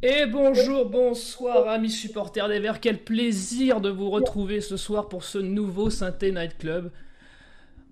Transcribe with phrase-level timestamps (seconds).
[0.00, 5.24] Et bonjour, bonsoir amis supporters des Verts, quel plaisir de vous retrouver ce soir pour
[5.24, 6.92] ce nouveau Synthé Night Club.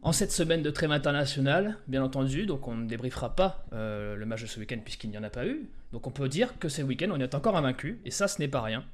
[0.03, 4.25] En cette semaine de trêve international, bien entendu, donc on ne débriefera pas euh, le
[4.25, 5.69] match de ce week-end puisqu'il n'y en a pas eu.
[5.93, 8.47] Donc on peut dire que ce week-end on est encore invaincu, et ça ce n'est
[8.47, 8.85] pas rien.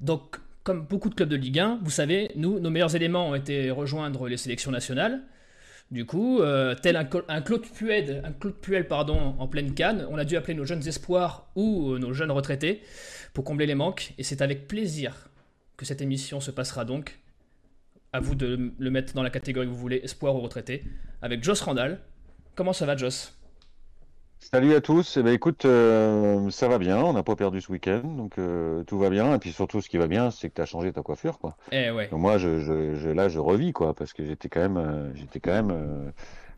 [0.00, 3.34] Donc comme beaucoup de clubs de Ligue 1, vous savez, nous, nos meilleurs éléments ont
[3.34, 5.22] été rejoindre les sélections nationales.
[5.94, 10.36] Du coup, euh, tel un, un, Claude Puel, pardon, en pleine canne, on a dû
[10.36, 12.82] appeler nos jeunes espoirs ou euh, nos jeunes retraités
[13.32, 14.12] pour combler les manques.
[14.18, 15.30] Et c'est avec plaisir
[15.76, 17.20] que cette émission se passera donc.
[18.12, 20.82] À vous de le mettre dans la catégorie que vous voulez, espoir ou retraité,
[21.22, 22.00] avec Joss Randall.
[22.56, 23.32] Comment ça va, Joss?
[24.52, 25.16] Salut à tous.
[25.16, 26.98] Eh ben, écoute, euh, ça va bien.
[26.98, 29.34] On n'a pas perdu ce week-end, donc euh, tout va bien.
[29.34, 31.56] Et puis surtout, ce qui va bien, c'est que tu as changé ta coiffure, quoi.
[31.72, 32.08] Eh ouais.
[32.08, 35.14] Donc moi, je, je, je, là, je revis, quoi, parce que j'étais quand même, euh,
[35.14, 36.12] j'étais quand même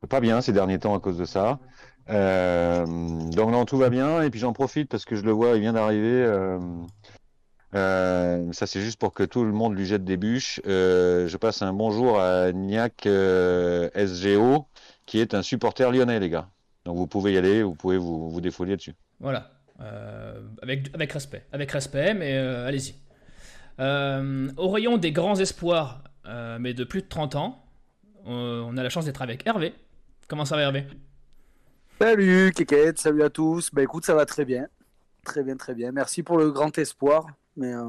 [0.09, 1.61] pas bien ces derniers temps à cause de ça.
[2.09, 4.21] Donc non, tout va bien.
[4.23, 6.27] Et puis j'en profite parce que je le vois, il vient d'arriver.
[7.73, 10.61] ça, c'est juste pour que tout le monde lui jette des bûches.
[10.65, 14.67] je passe un bonjour à Niak SGO,
[15.07, 16.49] qui est un supporter lyonnais, les gars.
[16.87, 18.95] Donc vous pouvez y aller, vous pouvez vous, vous défolier dessus.
[19.19, 22.95] Voilà, euh, avec, avec respect, avec respect, mais euh, allez-y.
[23.81, 27.65] Euh, au rayon des grands espoirs, euh, mais de plus de 30 ans,
[28.25, 29.75] on a la chance d'être avec Hervé.
[30.29, 30.87] Comment ça va Hervé?
[32.01, 33.71] Salut Keket, salut à tous.
[33.73, 34.69] Bah écoute, ça va très bien.
[35.25, 35.91] Très bien, très bien.
[35.91, 37.27] Merci pour le grand espoir.
[37.57, 37.83] Mais euh,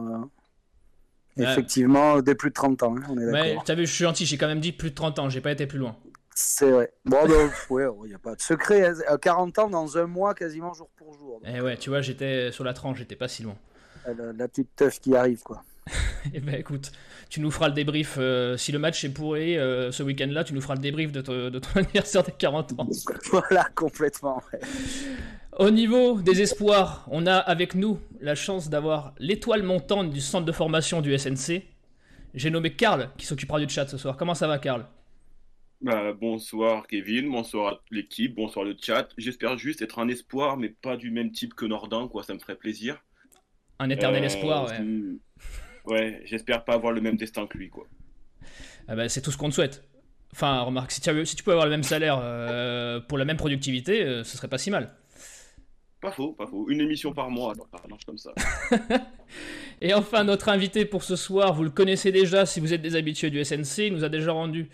[1.38, 3.42] effectivement, dès plus de 30 ans, hein, on est d'accord.
[3.42, 5.42] Ouais, t'as vu, je suis gentil, j'ai quand même dit plus de 30 ans, j'ai
[5.42, 5.96] pas été plus loin.
[6.40, 6.94] C'est vrai.
[7.04, 7.18] Bon,
[8.06, 8.94] il n'y a pas de secret.
[9.08, 11.40] À 40 ans, dans un mois, quasiment jour pour jour.
[11.40, 13.56] Donc, eh ouais, tu vois, j'étais sur la tranche, j'étais pas si loin.
[14.06, 15.64] La, la petite teuf qui arrive, quoi.
[16.36, 16.92] eh ben écoute,
[17.32, 18.18] tu nous feras le débrief.
[18.20, 21.22] Euh, si le match est pourri euh, ce week-end-là, tu nous feras le débrief de,
[21.22, 22.88] te, de ton anniversaire des 40 ans.
[23.32, 24.44] voilà, complètement.
[24.54, 24.60] Ouais.
[25.58, 30.46] Au niveau des espoirs, on a avec nous la chance d'avoir l'étoile montante du centre
[30.46, 31.64] de formation du SNC.
[32.36, 34.18] J'ai nommé Karl qui s'occupera du chat ce soir.
[34.18, 34.86] Comment ça va, Karl?
[35.82, 39.10] Bah, bonsoir Kevin, bonsoir à l'équipe, bonsoir le chat.
[39.18, 42.24] J'espère juste être un espoir, mais pas du même type que Nordin, quoi.
[42.24, 43.04] Ça me ferait plaisir.
[43.80, 44.80] Un éternel euh, espoir, ouais.
[45.86, 47.88] Ouais, j'espère pas avoir le même destin que lui, quoi.
[48.88, 49.84] Ah bah, c'est tout ce qu'on te souhaite.
[50.34, 53.38] Enfin, remarque, si tu, si tu peux avoir le même salaire euh, pour la même
[53.38, 54.94] productivité, euh, ce serait pas si mal.
[56.00, 56.70] Pas faux, pas faux.
[56.70, 58.32] Une émission par mois, ça marche comme ça.
[59.82, 62.96] Et enfin, notre invité pour ce soir, vous le connaissez déjà si vous êtes des
[62.96, 64.70] habitués du SNC, il nous a déjà rendu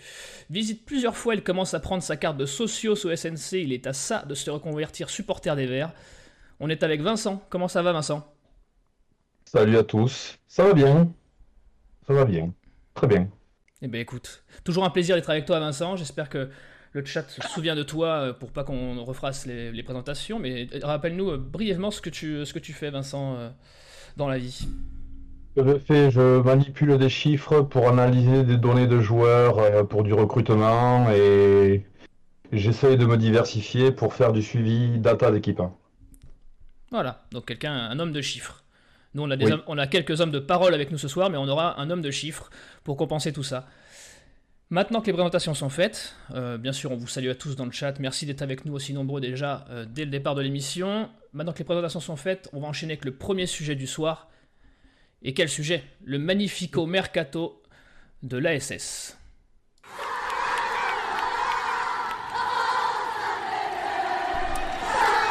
[0.50, 3.88] visite plusieurs fois, il commence à prendre sa carte de socios au SNC, il est
[3.88, 5.92] à ça de se reconvertir supporter des Verts.
[6.60, 7.42] On est avec Vincent.
[7.50, 8.26] Comment ça va Vincent?
[9.46, 10.38] Salut à tous.
[10.48, 11.12] Ça va bien.
[12.06, 12.54] Ça va bien.
[12.94, 13.30] Très bien.
[13.82, 16.50] Eh bien écoute, toujours un plaisir d'être avec toi Vincent, j'espère que
[16.94, 20.68] le chat se souvient de toi euh, pour pas qu'on refrasse les, les, présentations, mais
[20.82, 23.50] rappelle-nous euh, brièvement ce que, tu, ce que tu fais, Vincent, euh,
[24.16, 24.68] dans la vie.
[25.58, 31.12] Je fais, je manipule des chiffres pour analyser des données de joueurs pour du recrutement
[31.12, 31.86] et
[32.52, 35.62] j'essaye de me diversifier pour faire du suivi data d'équipe.
[36.90, 38.64] Voilà, donc quelqu'un, un homme de chiffres.
[39.14, 39.52] Nous, on a, des oui.
[39.52, 41.92] hommes, on a quelques hommes de parole avec nous ce soir, mais on aura un
[41.92, 42.50] homme de chiffres
[42.84, 43.68] pour compenser tout ça.
[44.74, 47.66] Maintenant que les présentations sont faites, euh, bien sûr, on vous salue à tous dans
[47.66, 48.00] le chat.
[48.00, 51.12] Merci d'être avec nous aussi nombreux déjà euh, dès le départ de l'émission.
[51.32, 54.32] Maintenant que les présentations sont faites, on va enchaîner avec le premier sujet du soir.
[55.22, 55.84] Et quel sujet?
[56.04, 57.62] Le Magnifico Mercato
[58.24, 59.16] de l'ASS.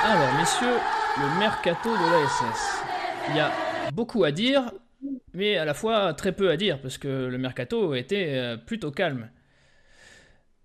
[0.05, 0.79] Alors, messieurs,
[1.19, 2.85] le Mercato de l'ASS.
[3.31, 3.51] Il y a
[3.93, 4.71] beaucoup à dire,
[5.35, 9.31] mais à la fois très peu à dire, parce que le mercato était plutôt calme.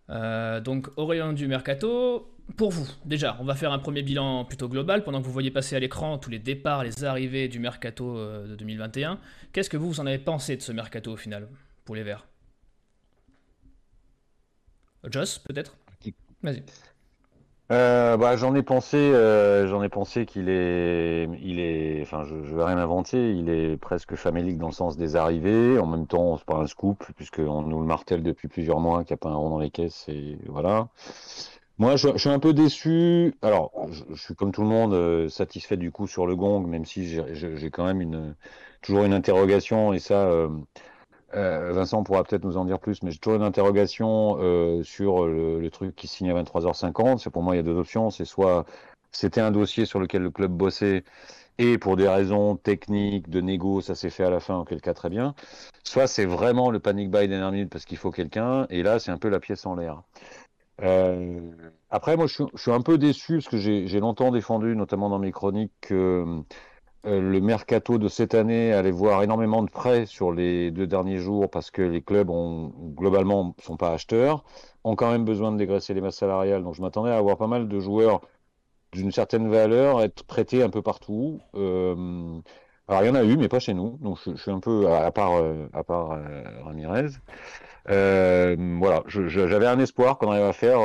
[0.10, 4.70] Euh, donc, rayon du mercato, pour vous, déjà, on va faire un premier bilan plutôt
[4.70, 8.16] global, pendant que vous voyez passer à l'écran tous les départs, les arrivées du mercato
[8.48, 9.20] de 2021.
[9.52, 11.48] Qu'est-ce que vous, vous en avez pensé de ce mercato au final,
[11.86, 12.26] pour les Verts?
[15.10, 15.76] Joss, peut-être?
[16.42, 16.64] Vas-y.
[17.70, 22.44] Euh, bah, j'en ai pensé, euh, j'en ai pensé qu'il est, il est, enfin, je,
[22.44, 25.78] je vais rien inventer, il est presque famélique dans le sens des arrivées.
[25.78, 29.14] En même temps, c'est pas un scoop puisqu'on nous le martèle depuis plusieurs mois qu'il
[29.14, 30.88] n'y a pas un rond dans les caisses et voilà.
[31.78, 33.36] Moi, je, je suis un peu déçu.
[33.42, 36.66] Alors, je, je, suis comme tout le monde euh, satisfait du coup sur le gong,
[36.66, 38.36] même si j'ai quand même une,
[38.82, 40.26] toujours une interrogation et ça.
[40.28, 40.50] Euh,
[41.36, 45.26] euh, Vincent pourra peut-être nous en dire plus, mais j'ai toujours une interrogation euh, sur
[45.28, 47.18] le, truc qui signe à 23h50.
[47.18, 48.10] C'est pour moi, il y a deux options.
[48.10, 48.66] C'est soit
[49.12, 51.04] c'était un dossier sur lequel le club bossait
[51.58, 54.94] et pour des raisons techniques, de négo, ça s'est fait à la fin, auquel cas
[54.94, 55.34] très bien.
[55.84, 59.12] Soit c'est vraiment le panic buy dernière minute parce qu'il faut quelqu'un, et là c'est
[59.12, 60.04] un peu la pièce en l'air.
[61.90, 65.32] après, moi, je suis, un peu déçu parce que j'ai longtemps défendu, notamment dans mes
[65.32, 66.44] chroniques, que
[67.04, 71.50] le mercato de cette année allait voir énormément de prêts sur les deux derniers jours
[71.50, 74.44] parce que les clubs ont globalement sont pas acheteurs,
[74.84, 76.64] ont quand même besoin de dégraisser les masses salariales.
[76.64, 78.22] Donc, je m'attendais à avoir pas mal de joueurs
[78.92, 81.40] d'une certaine valeur être prêtés un peu partout.
[82.88, 83.98] Alors il y en a eu, mais pas chez nous.
[84.02, 87.10] Donc je, suis un peu à, part, à part euh, euh, Ramirez.
[87.90, 90.80] Euh, voilà, j'avais un espoir qu'on arrive à faire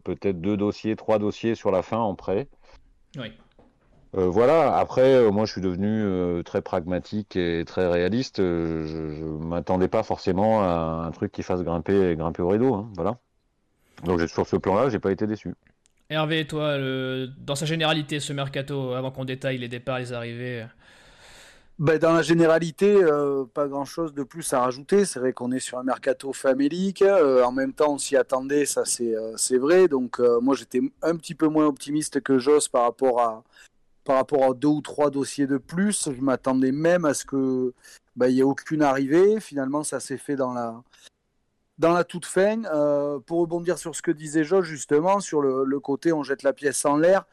[0.00, 2.48] peut-être deux dossiers, trois dossiers sur la fin en prêt.
[3.16, 3.32] Oui.
[4.16, 8.38] Voilà, après, moi je suis devenu très pragmatique et très réaliste.
[8.38, 12.74] je ne m'attendais pas forcément à un truc qui fasse grimper, grimper au rideau.
[12.74, 13.18] Hein, voilà.
[14.04, 15.54] Donc sur ce plan-là, j'ai pas été déçu.
[16.08, 16.78] Hervé, toi,
[17.38, 20.66] dans sa généralité, ce mercato, avant qu'on détaille les départs, les arrivées,
[21.78, 25.04] ben, dans la généralité, euh, pas grand-chose de plus à rajouter.
[25.04, 27.02] C'est vrai qu'on est sur un mercato famélique.
[27.02, 29.86] Euh, en même temps, on s'y attendait, ça c'est euh, vrai.
[29.86, 33.44] Donc moi, j'étais un petit peu moins optimiste que Joss par rapport à
[34.06, 36.10] par rapport à deux ou trois dossiers de plus.
[36.10, 37.74] Je m'attendais même à ce que
[38.16, 39.40] ben, il n'y ait aucune arrivée.
[39.40, 40.82] Finalement, ça s'est fait dans la
[41.78, 42.62] dans la toute fin.
[43.26, 46.86] pour rebondir sur ce que disait Joss justement sur le, côté on jette la pièce
[46.86, 47.26] en l'air.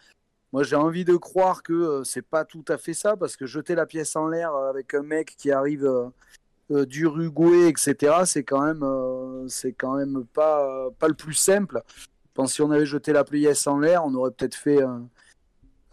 [0.54, 3.48] Moi, j'ai envie de croire que euh, c'est pas tout à fait ça, parce que
[3.48, 8.44] jeter la pièce en l'air euh, avec un mec qui arrive euh, d'Uruguay, etc., c'est
[8.44, 11.81] quand même, c'est quand même pas, pas le plus simple.
[11.98, 14.80] Je pense que si on avait jeté la pièce en l'air, on aurait peut-être fait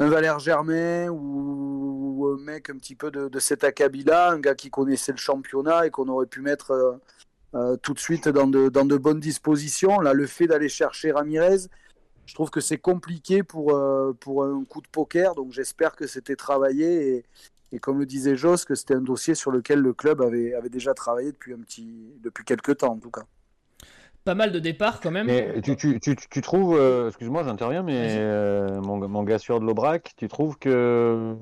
[0.09, 5.13] Valère Germain ou, un mec un petit peu de, cet acabit-là, un gars qui connaissait
[5.13, 7.01] le championnat et qu'on aurait pu mettre
[7.83, 10.01] tout de suite dans de, bonnes dispositions.
[10.01, 11.69] Là, le fait d'aller chercher Ramirez,
[12.31, 16.37] je trouve que c'est compliqué pour, euh, un coup de poker, donc j'espère que c'était
[16.37, 17.25] travaillé
[17.73, 20.69] et, comme le disait Joss, que c'était un dossier sur lequel le club avait, avait
[20.69, 23.25] déjà travaillé depuis, un petit, depuis quelques temps en tout cas.
[24.25, 25.27] Pas mal de départs quand même.
[25.27, 29.61] Mais tu, tu, tu, tu trouves, euh, excuse-moi j'interviens, mais euh, mon, mon, gars sûr
[29.61, 31.35] de l'Aubrac, tu trouves que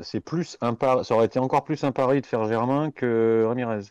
[0.00, 3.86] c'est plus un ça aurait été encore plus un pari de faire Germain que Ramirez?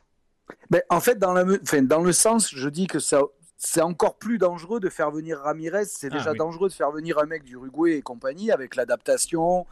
[0.70, 3.22] Ben, En fait, dans, la, enfin, dans le sens, je dis que ça,
[3.58, 5.86] c'est encore plus dangereux de faire venir Ramirez.
[5.86, 9.66] C'est ah déjà dangereux de faire venir un mec d'Uruguay et compagnie avec l'adaptation,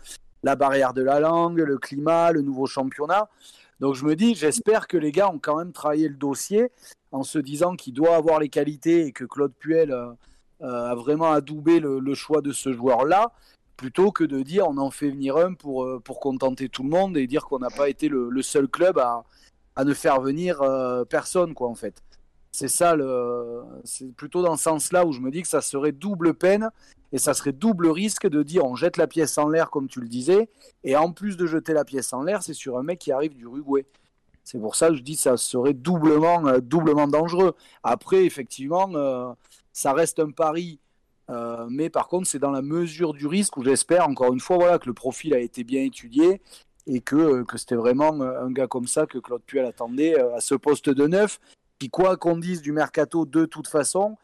[0.43, 3.29] la barrière de la langue, le climat, le nouveau championnat.
[3.79, 6.69] Donc je me dis, j'espère que les gars ont quand même travaillé le dossier
[7.11, 10.11] en se disant qu'il doit avoir les qualités et que Claude Puel euh,
[10.61, 13.31] euh, a vraiment adoubé le, choix de ce joueur-là,
[13.77, 16.89] plutôt que de dire on en fait venir un pour, euh, pour contenter tout le
[16.89, 19.23] monde et dire qu'on n'a pas été le, seul club à,
[19.75, 20.61] à ne faire venir
[21.09, 22.03] personne, quoi, en fait.
[22.51, 23.61] C'est ça, le...
[23.83, 26.69] c'est plutôt dans ce sens-là où je me dis que ça serait double peine
[27.11, 30.01] et ça serait double risque de dire on jette la pièce en l'air comme tu
[30.01, 30.49] le disais
[30.83, 33.35] et en plus de jeter la pièce en l'air, c'est sur un mec qui arrive
[33.35, 33.85] du Uruguay.
[34.51, 37.53] C'est pour ça que je dis que ça serait doublement, euh, doublement dangereux.
[37.83, 39.31] Après, effectivement, euh,
[39.73, 40.79] ça reste un pari,
[41.29, 44.55] euh, mais par contre, c'est dans la mesure du risque où j'espère, encore une fois,
[44.57, 46.41] voilà, que le profil a été bien étudié
[46.87, 50.89] et que, c'était vraiment un gars comme ça que Claude Puel attendait à ce poste
[50.89, 51.39] de neuf
[51.77, 54.17] puis quoi qu'on dise du mercato, de toute façon,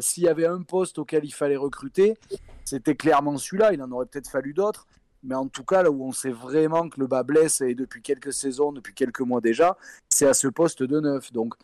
[0.00, 2.18] s'il y avait un poste auquel il fallait recruter,
[2.66, 3.72] c'était clairement celui-là.
[3.72, 4.86] Il en aurait peut-être fallu d'autres.
[5.22, 8.00] Mais en tout cas, là où on sait vraiment que le bas blesse, et depuis
[8.02, 9.76] quelques saisons, depuis quelques mois déjà,
[10.08, 11.32] c'est à ce poste de neuf.
[11.32, 11.54] Donc,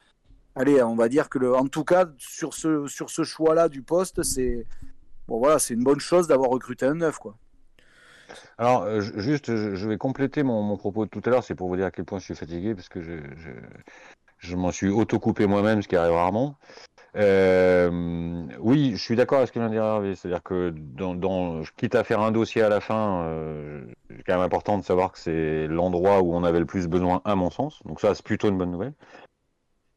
[0.55, 4.23] allez, on va dire que, en tout cas, sur ce, sur ce choix-là du poste,
[4.23, 4.67] c'est
[5.27, 7.19] bon, voilà, une bonne chose d'avoir recruté un neuf.
[7.19, 7.37] Quoi.
[8.59, 11.77] Alors, euh, juste, je, vais compléter mon, propos de tout à l'heure, c'est pour vous
[11.77, 13.13] dire à quel point je suis fatigué, parce que je,
[14.39, 16.59] je m'en suis auto-coupé moi-même, ce qui arrive rarement.
[17.17, 20.15] Euh, oui, je suis d'accord avec ce que vient de dire Hervé.
[20.15, 20.75] C'est-à-dire que,
[21.77, 25.13] quitte à faire un dossier à la fin, euh, c'est quand même important de savoir
[25.13, 27.83] que c'est l'endroit où on avait le plus besoin, à mon sens.
[27.85, 28.95] Donc ça, c'est plutôt une bonne nouvelle.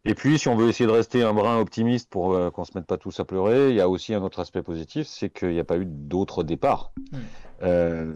[0.05, 2.71] Et puis, si on veut essayer de rester un brin optimiste pour euh, qu'on se
[2.73, 5.49] mette pas tous à pleurer, il y a aussi un autre aspect positif, c'est qu'il
[5.49, 6.93] n'y a pas eu d'autres départs.
[7.11, 7.17] Hmm.
[7.63, 8.13] Euh,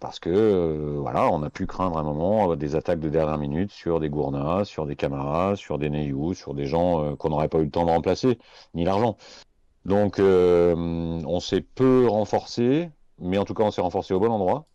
[0.00, 3.70] parce que euh, voilà, on a pu craindre un moment des attaques de dernière minute
[3.72, 7.58] sur des Gournas, sur des Camaras, sur des Neyou, sur des gens qu'on n'aurait pas
[7.58, 8.38] eu le temps de remplacer,
[8.74, 9.16] ni l'argent.
[9.84, 14.66] Donc, on s'est peu renforcé, mais en tout cas, on s'est renforcé au bon endroit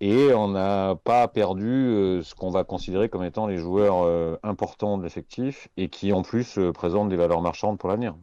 [0.00, 4.36] et on n'a pas perdu euh, ce qu'on va considérer comme étant les joueurs euh,
[4.42, 8.14] importants de l'effectif et qui en plus euh, présentent des valeurs marchandes pour l'avenir.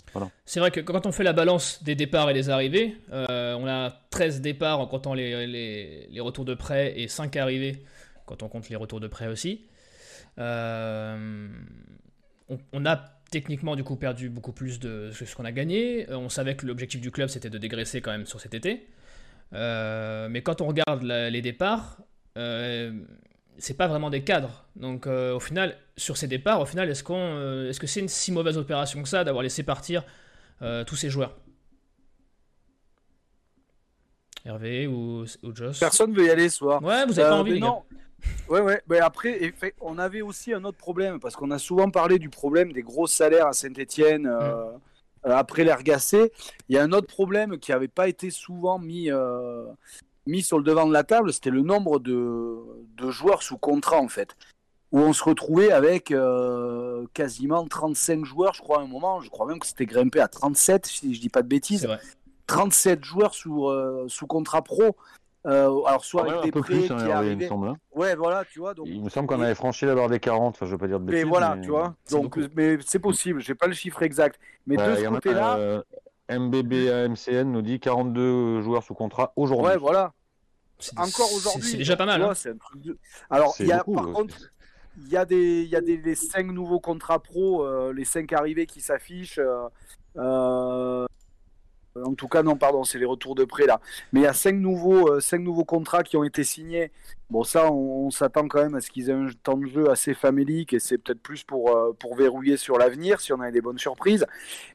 [0.45, 3.91] C'est vrai que quand on fait la balance des départs et des arrivées, on a
[4.09, 7.83] 13 départs en comptant les, les, retours de prêt et 5 arrivées
[8.25, 9.65] quand on compte les retours de prêt aussi.
[10.37, 11.47] On,
[12.73, 12.97] on, a
[13.31, 16.05] techniquement du coup perdu beaucoup plus de ce qu'on a gagné.
[16.09, 18.87] on savait que l'objectif du club c'était de dégraisser quand même sur cet été.
[19.53, 21.97] Euh, mais quand on regarde les départs,
[22.37, 22.93] euh,
[23.57, 24.65] c'est pas vraiment des cadres.
[24.75, 28.07] Donc euh, au final, sur ces départs, au final, est-ce qu'on, est-ce que c'est une
[28.07, 30.03] si mauvaise opération que ça d'avoir laissé partir
[30.85, 31.35] tous ces joueurs?
[34.45, 35.79] Hervé ou, ou Joss?
[35.79, 36.81] Personne veut y aller ce soir.
[36.83, 37.83] Ouais, vous avez pas envie, les non.
[38.47, 38.81] Ouais, ouais.
[38.87, 42.71] Mais après, on avait aussi un autre problème parce qu'on a souvent parlé du problème
[42.71, 44.27] des gros salaires à Saint-Etienne.
[44.27, 44.79] Mm.
[45.25, 46.31] Euh, après l'Ergacé,
[46.67, 49.65] il y a un autre problème qui n'avait pas été souvent mis, euh,
[50.25, 52.57] mis sur le devant de la table, c'était le nombre de,
[52.97, 54.35] de, joueurs sous contrat en fait.
[54.91, 59.21] Où on se retrouvait avec euh, quasiment 35 joueurs, je crois, à un moment.
[59.21, 61.87] Je crois même que c'était grimpé à 37, si je dis pas de bêtises.
[62.47, 63.69] 37 joueurs sous,
[64.09, 64.97] sous contrat pro.
[65.47, 67.49] Euh, alors soit avec des prêts qui arrivaient.
[67.51, 67.75] Hein.
[67.95, 68.73] Ouais, voilà, tu vois.
[68.73, 68.87] Donc...
[68.87, 70.55] Il me semble qu'on avait franchi la barre des 40.
[70.55, 71.23] Enfin, je veux pas dire de bêtises.
[71.23, 71.95] Mais voilà, tu vois.
[72.11, 73.41] Donc, mais c'est possible.
[73.41, 74.39] J'ai pas le chiffre exact.
[74.67, 75.57] Mais de ce côté-là.
[75.57, 75.81] Euh,
[76.29, 76.73] MBB
[77.09, 79.71] MCN nous dit 42 joueurs sous contrat aujourd'hui.
[79.71, 80.13] Ouais, voilà.
[80.97, 81.69] Encore aujourd'hui.
[81.69, 82.21] C'est déjà pas mal.
[82.21, 82.33] Hein.
[83.29, 84.35] Alors, il y a par contre.
[84.97, 88.03] Il y a des, il y a des les 5 nouveaux contrats pro, euh, les
[88.03, 89.39] 5 arrivés qui s'affichent.
[89.39, 89.67] Euh,
[90.17, 91.05] euh,
[91.95, 93.81] en tout cas, non, pardon, c'est les retours de prêt là.
[94.13, 96.91] Mais il y a cinq nouveaux, euh, cinq nouveaux contrats qui ont été signés.
[97.29, 100.13] Bon, ça, on, s'attend quand même à ce qu'ils aient un temps de jeu assez
[100.13, 103.61] famélique et c'est peut-être plus pour, euh, pour verrouiller sur l'avenir si on a des
[103.61, 104.25] bonnes surprises.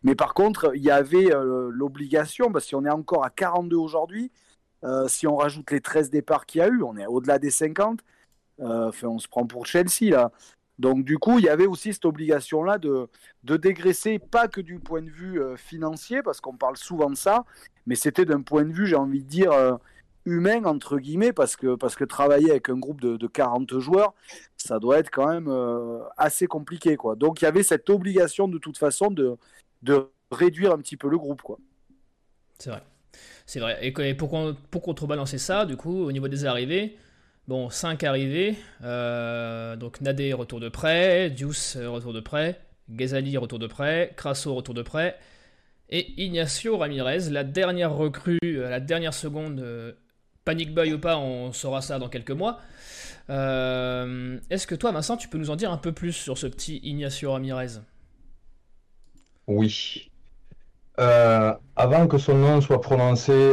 [0.02, 1.28] Mais par contre, il y avait
[1.70, 4.30] l'obligation, parce qu'on est encore à 42 aujourd'hui,
[5.08, 8.00] si on rajoute les 13 départs qu'il y a eu, on est au-delà des 50.
[8.62, 10.30] Enfin, on se prend pour Chelsea là.
[10.78, 13.08] Donc du coup, il y avait aussi cette obligation-là de,
[13.42, 17.44] dégraisser, pas que du point de vue euh, financier, parce qu'on parle souvent de ça,
[17.86, 19.76] mais c'était d'un point de vue, j'ai envie de dire, euh,
[20.26, 24.12] humain, entre guillemets, parce que, travailler avec un groupe de, de 40 joueurs,
[24.56, 26.96] ça doit être quand même euh, assez compliqué.
[26.96, 27.16] Quoi.
[27.16, 29.38] Donc il y avait cette obligation de toute façon de,
[30.32, 31.40] réduire un petit peu le groupe.
[31.40, 31.58] Quoi.
[32.58, 32.82] C'est vrai.
[33.46, 33.78] C'est vrai.
[33.80, 36.96] Et pour contrebalancer ça, du coup, au niveau des arrivées,
[37.48, 38.56] Bon, 5 arrivés.
[38.82, 41.30] Euh, donc Nadé, retour de prêt.
[41.30, 42.60] Euh, retour de prêt.
[42.90, 44.12] Ghazali, retour de prêt.
[44.16, 45.16] Crasso, retour de prêt.
[45.88, 49.64] Et Ignacio Ramirez, la dernière recrue, euh, la dernière seconde.
[50.44, 52.58] Panic Boy ou pas, on saura ça dans quelques mois.
[53.28, 56.80] Est-ce que toi, Vincent, tu peux nous en dire un peu plus sur ce petit
[56.84, 57.80] Ignacio Ramirez?
[59.48, 60.10] Oui.
[60.96, 63.52] avant que son nom soit prononcé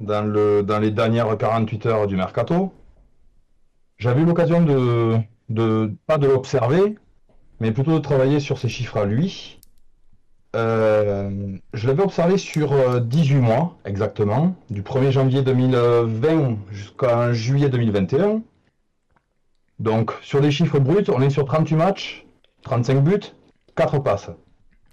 [0.00, 2.74] dans, dans les dernières 48 heures du mercato,
[4.02, 5.16] j'avais eu l'occasion de,
[5.48, 6.96] de, pas de l'observer,
[7.60, 9.60] mais plutôt de travailler sur ses chiffres à lui.
[10.56, 17.68] Euh, je l'avais observé sur 18 euh, mois exactement, du 1er janvier 2020 jusqu'à juillet
[17.68, 18.42] 2021.
[19.78, 22.26] Donc sur des chiffres bruts, on est sur 38 matchs,
[22.62, 23.20] 35 buts,
[23.76, 24.30] 4 passes.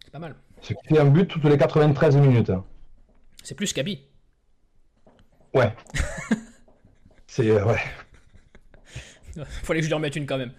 [0.03, 0.35] C'est pas mal.
[0.61, 2.51] Ce qui fait un but toutes les 93 minutes.
[3.43, 4.05] C'est plus qu'Abi.
[5.55, 5.73] Ouais.
[7.27, 7.79] C'est euh, ouais.
[9.63, 10.51] Fallait que je lui remette une quand même.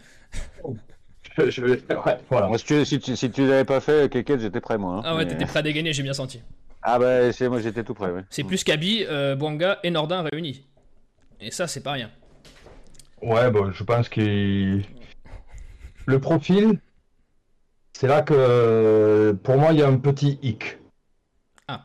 [1.38, 2.48] Je, ouais, voilà.
[2.48, 4.96] Moi, si tu, si tu, si tu l'avais pas fait, Keket, j'étais prêt, moi.
[4.96, 5.02] Hein.
[5.04, 6.42] Ah ouais, t'étais prêt à dégainer, j'ai bien senti.
[6.82, 8.24] Ah bah, c'est moi, j'étais tout prêt, ouais.
[8.30, 10.64] C'est plus qu'Abi, euh, Bwanga et Nordin réunis.
[11.40, 12.10] Et ça, c'est pas rien.
[13.22, 14.80] Ouais, bon, je pense que
[16.06, 16.80] le profil,
[17.92, 20.78] c'est là que pour moi, il y a un petit hic.
[21.68, 21.84] Ah.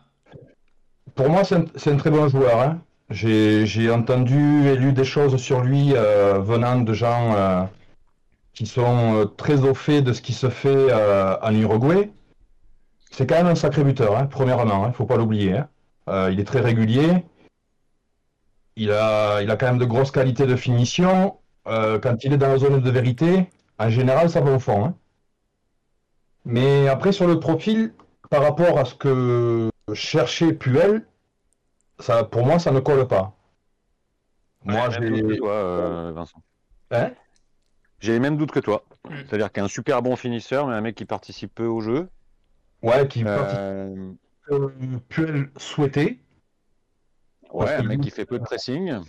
[1.14, 2.62] Pour moi, c'est un, un, très bon joueur.
[2.62, 2.82] Hein.
[3.10, 7.64] J'ai entendu et lu des choses sur lui euh, venant de gens euh,
[8.54, 10.92] qui sont euh, très au fait de ce qui se fait
[11.42, 12.12] en Uruguay.
[13.12, 15.58] C'est quand même un sacré buteur, hein, premièrement, il hein, ne faut pas l'oublier.
[16.08, 16.30] Hein.
[16.32, 17.24] il est très régulier.
[18.76, 21.38] Il a, il a quand même de grosses qualités de finition.
[21.66, 24.94] quand il est dans la zone de vérité, en général, ça va au fond.
[26.44, 27.94] Mais après, sur le profil,
[28.30, 31.06] par rapport à ce que cherchait Puel,
[32.00, 33.36] ça, pour moi, ça ne colle pas.
[34.64, 35.38] Moi, j'ai.
[35.38, 36.42] toi, euh, Vincent.
[36.92, 37.12] Hein?
[38.00, 38.84] J'ai les mêmes doutes que toi.
[39.10, 42.10] C'est-à-dire qu'un super bon finisseur, mais un mec qui participe peu au jeu.
[42.82, 44.12] Ouais, qui euh...
[44.48, 46.20] peut souhaiter.
[47.52, 49.00] Ouais, un mec qui fait peu de pressing.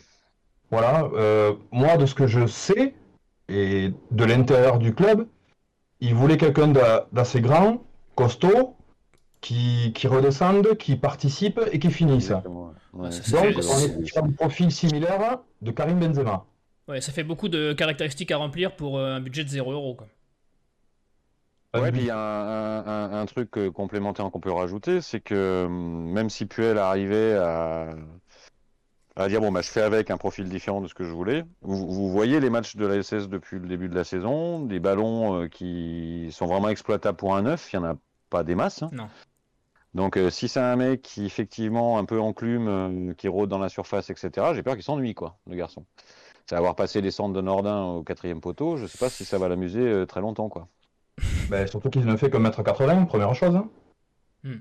[0.70, 1.08] Voilà.
[1.14, 2.94] Euh, moi, de ce que je sais,
[3.48, 5.26] et de l'intérieur du club,
[6.00, 6.68] il voulait quelqu'un
[7.12, 8.75] d'assez grand, costaud,
[9.46, 12.32] qui, redescendent, qui participent et qui finissent.
[12.44, 16.44] Donc, on est sur un profil similaire de Karim Benzema.
[16.88, 19.96] Ouais, ça fait beaucoup de caractéristiques à remplir pour euh, un budget de 0 euros.
[21.74, 26.10] Ouais, puis il y a un, truc euh, complémentaire qu'on peut rajouter, c'est que hum,
[26.10, 27.94] même si Puel arrivait à,
[29.16, 31.44] à dire bon bah je fais avec un profil différent de ce que je voulais.
[31.60, 35.42] Vous, voyez les matchs de la SS depuis le début de la saison, des ballons
[35.42, 37.96] euh, qui sont vraiment exploitables pour un neuf, il y en a
[38.30, 38.82] pas des masses.
[38.82, 38.90] Hein.
[38.92, 39.08] Non.
[39.96, 43.58] Donc euh, si c'est un mec qui effectivement un peu enclume, euh, qui rôde dans
[43.58, 45.86] la surface, etc., j'ai peur qu'il s'ennuie, quoi, le garçon.
[46.44, 49.38] C'est avoir passé les centres de Nordin au quatrième poteau, je sais pas si ça
[49.38, 50.68] va l'amuser euh, très longtemps, quoi.
[51.48, 53.56] Ben, surtout qu'il ne fait que mettre 80, première chose.
[53.56, 53.70] Hein.
[54.44, 54.56] Hmm.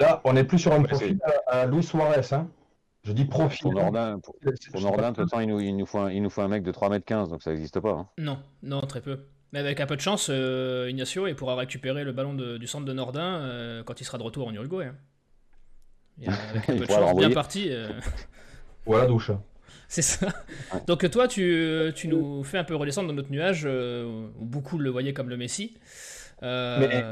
[0.00, 2.26] Là, on n'est plus sur un profil à, Luis Suarez.
[2.32, 2.48] Hein.
[3.04, 3.60] Je dis profil.
[3.62, 4.34] Pour Nordin, pour,
[4.80, 6.64] Nordin de toute façon, il nous, il, nous faut un, il nous faut un mec
[6.64, 7.92] de 3m15, donc ça n'existe pas.
[7.92, 8.08] Hein.
[8.18, 9.20] Non, non, très peu.
[9.52, 12.84] Mais avec un peu de chance, euh, Ignacio il pourra récupérer le ballon du centre
[12.84, 14.90] de Nordin euh, quand il sera de retour en Uruguay.
[16.26, 16.32] Hein.
[16.50, 17.68] avec un peu de chance, bien parti.
[17.70, 17.88] Euh...
[18.86, 19.32] Ou à la douche.
[19.88, 20.28] C'est ça.
[20.86, 24.78] Donc toi, tu, tu, nous fais un peu redescendre dans notre nuage, euh, où beaucoup
[24.78, 25.76] le voyaient comme le Messi.
[26.42, 27.04] Mais,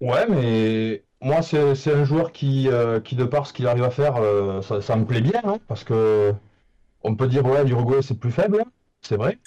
[0.00, 2.68] ouais, mais moi, c'est un joueur qui,
[3.04, 4.16] qui, de par ce qu'il arrive à faire,
[4.62, 6.32] ça, me plaît bien, hein, parce que
[7.02, 8.62] on peut dire, ouais, l'Uruguay, c'est plus faible,
[9.00, 9.38] c'est vrai.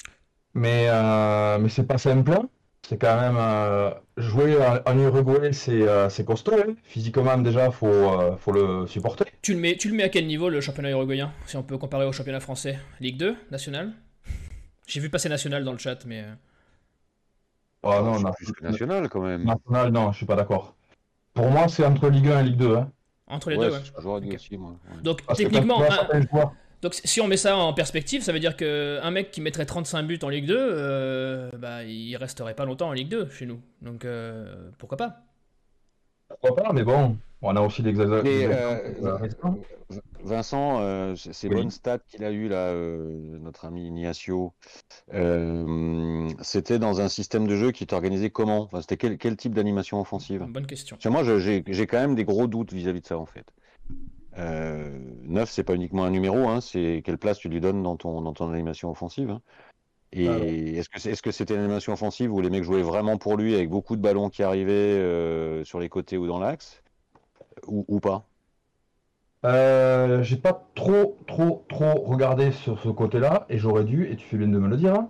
[0.54, 2.40] Mais, euh, mais c'est pas simple.
[2.88, 3.38] C'est quand même.
[3.38, 6.54] Euh, jouer en, Uruguay, euh, c'est costaud.
[6.54, 6.74] Hein.
[6.84, 9.26] Physiquement, déjà, il faut, faut le supporter.
[9.42, 11.78] Tu le, mets, tu le mets à quel niveau, le championnat uruguayen Si on peut
[11.78, 12.78] comparer au championnat français?
[13.00, 13.94] Ligue 2 National?
[14.86, 16.26] J'ai vu passer National dans le chat, mais.
[17.82, 18.32] Oh non, non.
[18.34, 19.44] Plus que National, quand même.
[19.44, 20.76] National, non, je suis pas d'accord.
[21.34, 22.76] Pour moi, c'est entre Ligue 1 et Ligue 2.
[22.76, 22.92] Hein.
[23.28, 24.36] Entre les deux, ouais.
[24.36, 24.76] Aussi, moi.
[25.02, 25.82] Donc, techniquement.
[26.84, 30.04] Donc si on met ça en perspective, ça veut dire qu'un mec qui mettrait 35
[30.04, 33.62] buts en Ligue 2, euh, bah, il resterait pas longtemps en Ligue 2 chez nous.
[33.82, 35.22] Donc euh, pourquoi pas?
[36.42, 39.18] Pourquoi pas, mais bon, on a aussi des euh,
[40.26, 44.52] Vincent, ces bonnes stats qu'il a eu là, notre ami Ignacio,
[46.42, 50.46] c'était dans un système de jeu qui était organisé comment C'était quel, type d'animation offensive?
[50.50, 50.98] Bonne question.
[51.06, 53.46] moi, j'ai quand même des gros doutes vis à -vis de ça en fait.
[54.38, 57.98] Euh, 9, c'est pas uniquement un numéro, hein, c'est quelle place tu lui donnes dans
[57.98, 59.30] ton, dans ton animation offensive.
[59.30, 59.42] Hein.
[60.16, 63.18] Et ah est-ce que est-ce que c'était une animation offensive où les mecs jouaient vraiment
[63.18, 66.84] pour lui avec beaucoup de ballons qui arrivaient euh, sur les côtés ou dans l'axe
[67.66, 68.28] ou, pas?
[69.46, 74.26] Euh, J'ai pas trop trop trop regardé sur ce côté-là et j'aurais dû et tu
[74.26, 74.94] fais bien de me le dire.
[74.94, 75.10] Hein.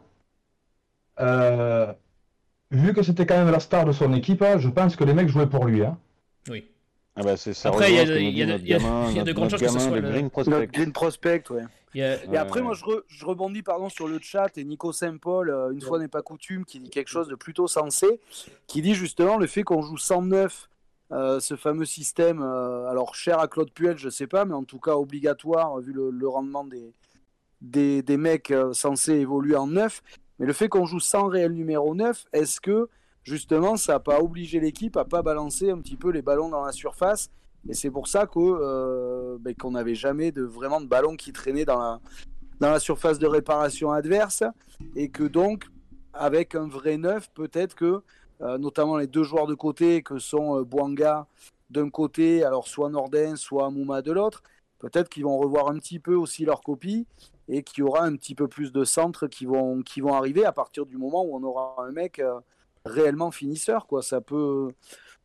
[1.19, 1.91] Euh,
[2.71, 5.27] vu que c'était quand même la star de son équipe, je pense que les mecs
[5.27, 5.83] jouaient pour lui.
[5.83, 5.97] Hein.
[6.49, 6.65] Oui.
[7.15, 10.29] Ah bah ça Après, il y, a de grandes chances que ce soit le Green
[10.29, 10.67] Prospect.
[10.67, 11.63] Green Prospect, ouais.
[11.95, 15.81] Et après, moi, je, je, rebondis pardon, sur le chat et Nico Saint-Paul, euh, une
[15.81, 18.19] fois n'est pas coutume, qui dit quelque chose de plutôt sensé,
[18.67, 20.69] qui dit justement le fait qu'on joue 109,
[21.11, 24.63] euh, ce fameux système, euh, alors cher à Claude Puel, je sais pas, mais en
[24.63, 26.93] tout cas obligatoire vu le, le rendement des,
[27.61, 30.01] des, des mecs censés évoluer en 9.
[30.39, 32.89] Mais le fait qu'on joue sans réel numéro 9, est-ce que
[33.23, 36.63] justement, ça n'a pas obligé l'équipe à pas balancer un petit peu les ballons dans
[36.63, 37.29] la surface.
[37.69, 41.65] Et c'est pour ça euh, ben, qu'on n'avait jamais de, vraiment de ballons qui traînaient
[41.65, 41.99] dans la,
[42.59, 44.43] dans la surface de réparation adverse.
[44.95, 45.65] Et que donc,
[46.13, 48.01] avec un vrai neuf, peut-être que,
[48.41, 51.27] euh, notamment les deux joueurs de côté que sont euh, Boanga
[51.69, 54.43] d'un côté, alors soit Nordin, soit Mouma de l'autre,
[54.79, 57.07] peut-être qu'ils vont revoir un petit peu aussi leur copie
[57.47, 60.45] et qu'il y aura un petit peu plus de centres qui vont, qui vont arriver
[60.45, 62.21] à partir du moment où on aura un mec
[62.85, 64.01] réellement finisseur, quoi.
[64.01, 64.71] Ça peut,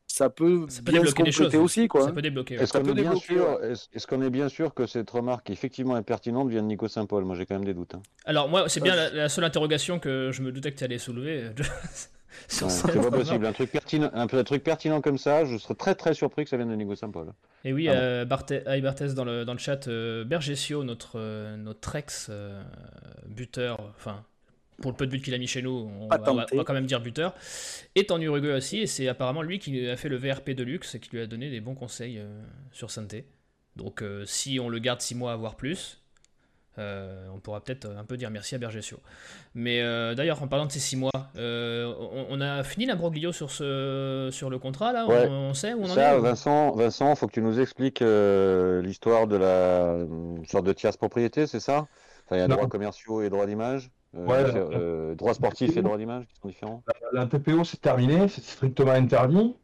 [0.06, 2.04] ça peut, bien se compléter aussi, quoi.
[2.04, 2.54] Ça peut débloquer.
[2.54, 6.02] Est-ce qu'on est, bien sûr, est-ce qu'on est bien sûr que cette remarque effectivement est
[6.02, 7.24] pertinente vient de Nico Saint-Paul?
[7.24, 7.94] Moi, j'ai quand même des doutes.
[7.94, 8.02] Hein.
[8.24, 11.50] Alors moi, c'est bien la, seule interrogation que je me doutais que tu allais soulever.
[12.48, 13.46] c'est pas possible.
[13.46, 16.56] Un truc, pertinent, un, truc pertinent comme ça, je serais très très surpris que ça
[16.56, 17.32] vienne de Nico Saint-Paul.
[17.64, 18.62] Et oui, euh, Barthez
[19.14, 22.62] dans le, dans le chat, euh, Bergesio, notre, euh, notre ex euh,
[23.26, 24.24] buteur, enfin
[24.80, 27.00] pour le peu de buts qu'il a mis chez nous, on va, quand même dire
[27.00, 27.34] buteur,
[27.94, 30.94] est en Uruguay aussi, et c'est apparemment lui qui a fait le VRP de luxe
[30.94, 32.40] et qui lui a donné des bons conseils euh,
[32.72, 33.26] sur Santé.
[33.76, 36.00] Donc euh, si on le garde 6 mois, voire plus,
[36.78, 39.00] euh, on pourra peut-être un peu dire merci à Bergesio.
[39.54, 39.82] Mais
[40.14, 44.60] d'ailleurs, en parlant de ces 6 mois, on, a fini l'imbroglio sur, ce, sur le
[44.60, 45.06] contrat, là?
[45.08, 49.36] On, sait où on en est Vincent, Vincent, faut que tu nous expliques l'histoire de
[49.36, 50.06] la
[50.46, 51.88] sorte de tierce propriété, c'est ça?
[52.26, 55.98] Enfin, il y a droits commerciaux et droits d'image ouais, euh, droits sportifs et droits
[55.98, 59.56] d'image qui sont différents La, TPO, c'est terminé, c'est strictement interdit.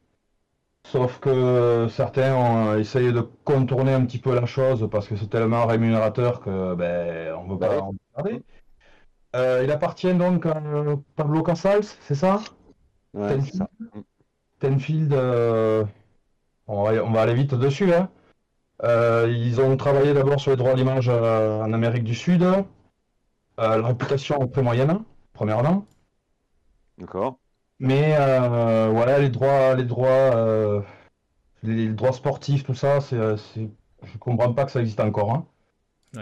[0.87, 5.31] Sauf que certains ont essayé de contourner un petit peu la chose parce que c'est
[5.31, 8.43] tellement rémunérateur que ben, on ne veut pas en parler.
[9.35, 10.63] Euh, il appartient donc à
[11.17, 12.41] Pablo Casals, c'est ça?
[13.15, 13.69] Ouais, c'est ça?
[14.61, 17.91] Tenfield, on, va, on, va, aller vite dessus.
[17.95, 18.11] Hein.
[19.27, 22.45] ils ont travaillé d'abord sur les droits d'image en Amérique du Sud.
[23.61, 25.01] Euh, la réputation très moyenne,
[25.33, 25.87] premièrement.
[26.99, 27.39] D'accord.
[27.79, 30.81] Mais euh, voilà, les droits, les droits, euh,
[31.63, 35.33] les, droits sportifs, tout ça, c'est, je comprends pas que ça existe encore.
[35.33, 35.47] Hein.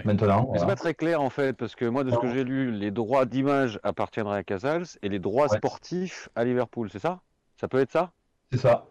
[0.05, 0.51] Maintenant.
[0.57, 2.91] C'est pas très clair en fait, parce que moi, de ce que j'ai lu, les
[2.91, 7.21] droits d'image appartiendraient à Casals et les droits sportifs à Liverpool, c'est ça?
[7.61, 8.11] Ça peut être ça?
[8.51, 8.87] C'est ça.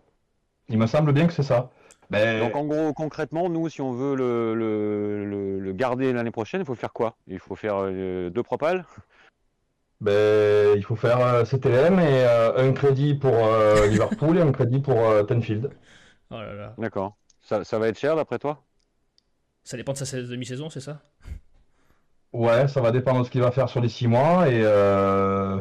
[0.69, 1.71] Il me semble bien que c'est ça.
[2.11, 6.93] Donc en gros, concrètement, nous, si on veut le, garder l'année prochaine, il faut faire
[6.93, 7.15] quoi?
[7.27, 8.85] Il faut faire euh, deux propales?
[10.01, 13.31] Ben, Il faut faire euh, CTM et euh, un crédit pour
[13.89, 14.97] Liverpool et un crédit pour
[15.27, 15.71] Tenfield.
[16.29, 16.73] Oh là là.
[16.77, 17.15] D'accord.
[17.41, 18.63] Ça, ça va être cher d'après toi?
[19.63, 21.01] Ça dépend de sa demi-saison, c'est ça?
[22.33, 24.47] Ouais, ça va dépendre de ce qu'il va faire sur les six mois.
[24.49, 25.59] Et euh,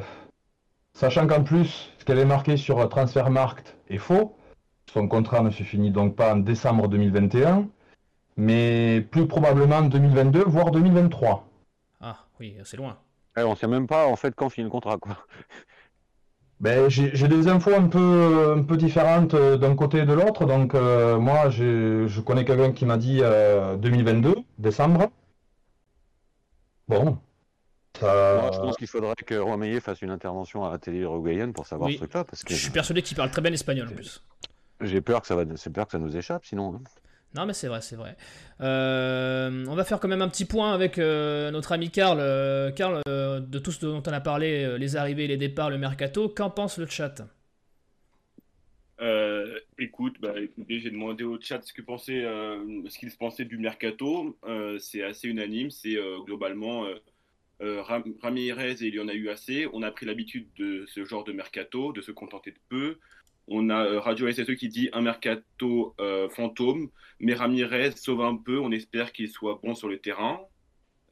[0.94, 4.36] sachant qu'en plus, ce qu'il avait marqué sur Transfermarkt est faux.
[4.92, 7.68] Son contrat ne se finit donc pas en décembre 2021,
[8.36, 11.46] mais plus probablement en 2022, voire 2023.
[12.00, 12.98] Ah oui, c'est loin.
[13.36, 15.16] On on sait même pas en fait quand finit le contrat quoi.
[16.60, 20.44] Ben, j'ai des infos un peu, un peu différentes euh, d'un côté et de l'autre.
[20.44, 25.10] Donc, euh, moi, je connais quelqu'un qui m'a dit euh, 2022, décembre.
[26.86, 27.16] Bon,
[27.98, 28.40] ça.
[28.42, 31.66] Moi, je pense qu'il faudrait que Romeyer fasse une intervention à la télé uruguayenne pour
[31.66, 31.94] savoir Oui.
[31.94, 34.22] ce truc-là, parce que Je suis persuadé qu'il parle très bien espagnol en plus.
[34.80, 36.74] J'ai peur que ça va, j'ai peur que ça nous échappe sinon.
[36.76, 36.82] hein.
[37.34, 38.16] Non, mais c'est vrai, c'est vrai.
[38.60, 42.18] Euh, on va faire quand même un petit point avec euh, notre ami Karl.
[42.20, 45.70] Euh, Karl, euh, de tout ce dont on a parlé, euh, les arrivées, les départs,
[45.70, 47.22] le mercato, qu'en pense le chat?
[49.00, 53.44] Euh, écoute, bah, écoutez, j'ai demandé au chat ce que pensait, euh, ce qu'ils pensaient
[53.46, 54.36] du mercato.
[54.44, 55.70] Euh, c'est assez unanime.
[55.70, 56.86] C'est euh, globalement
[57.60, 59.66] Ram- Ramirez et il y en a eu assez.
[59.72, 62.98] On a pris l'habitude de ce genre de mercato, de se contenter de peu.
[63.48, 68.36] On a euh, Radio SSE qui dit un mercato euh, fantôme, mais Ramirez sauve un
[68.36, 68.58] peu.
[68.58, 70.40] On espère qu'il soit bon sur le terrain.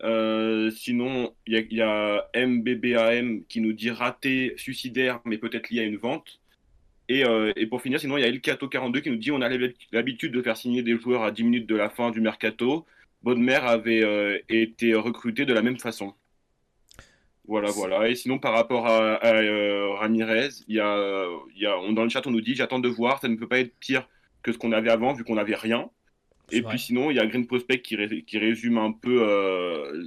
[0.05, 5.85] Euh, sinon, il y a, MBBAM qui nous dit raté, suicidaire, mais peut-être lié à
[5.85, 6.41] une vente.
[7.09, 7.25] Et,
[7.71, 9.49] pour finir, sinon, il y a Elkato42 qui nous dit on a
[9.93, 12.87] l'habitude de faire signer des joueurs à 10 minutes de la fin du mercato.
[13.23, 16.15] Bonne avait été recruté de la même façon.
[17.49, 18.09] Voilà, voilà.
[18.09, 21.93] Et sinon, par rapport à, à, euh, Ramirez, il y a, il y a, on,
[21.93, 24.09] dans le chat, on nous dit j'attends de voir, ça ne peut pas être pire
[24.43, 25.91] que ce qu'on avait avant, vu qu'on n'avait rien.
[26.53, 26.71] Et vrai.
[26.71, 30.07] puis sinon, il y a Green Prospect qui, ré- qui résume un peu euh,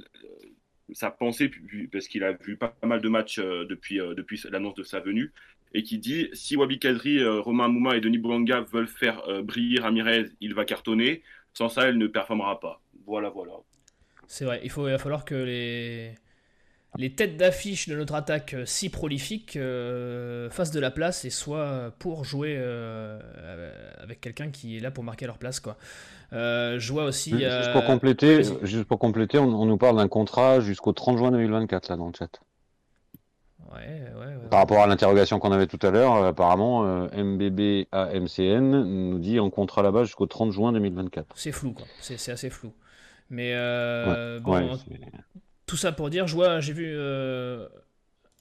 [0.92, 1.50] sa pensée,
[1.92, 5.32] parce qu'il a vu pas mal de matchs euh, depuis, depuis l'annonce de sa venue,
[5.74, 10.26] et qui dit si Wabi Kadri, Romain Mouma et Denis Boulanga veulent faire briller Ramirez,
[10.40, 11.22] il va cartonner.
[11.54, 12.80] Sans ça, elle ne performera pas.
[13.06, 13.52] Voilà, voilà.
[14.26, 16.14] C'est vrai, il, faut, il va falloir que les,
[16.98, 21.30] les têtes d'affiche de notre attaque euh, si prolifique euh, fassent de la place et
[21.30, 23.18] soient pour jouer euh,
[24.02, 25.58] avec quelqu'un qui est là pour marquer leur place.
[25.60, 25.76] Quoi.
[26.32, 27.30] Euh, je vois aussi.
[27.30, 28.66] Juste pour compléter, vas-y.
[28.66, 32.08] juste pour compléter, on, on nous parle d'un contrat jusqu'au 30 juin 2024 là dans
[32.08, 32.40] le chat.
[33.72, 34.48] Ouais, ouais, ouais.
[34.50, 39.48] Par rapport à l'interrogation qu'on avait tout à l'heure, apparemment MBB AMCN nous dit en
[39.48, 41.26] contrat là-bas jusqu'au 30 juin 2024.
[41.36, 41.86] C'est flou, quoi.
[42.00, 42.74] C'est assez flou.
[43.30, 43.54] Mais
[44.40, 44.78] bon,
[45.66, 47.68] tout ça pour dire, je vois, j'ai vu, euh,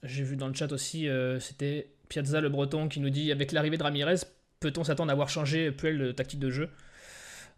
[0.04, 3.52] j'ai vu dans le chat aussi, euh, c'était Piazza le Breton qui nous dit avec
[3.52, 4.18] l'arrivée de Ramirez,
[4.60, 6.70] peut-on s'attendre à voir changer Puel de tactique de jeu?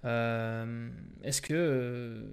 [0.06, 0.90] Euh,
[1.24, 2.24] Est-ce que,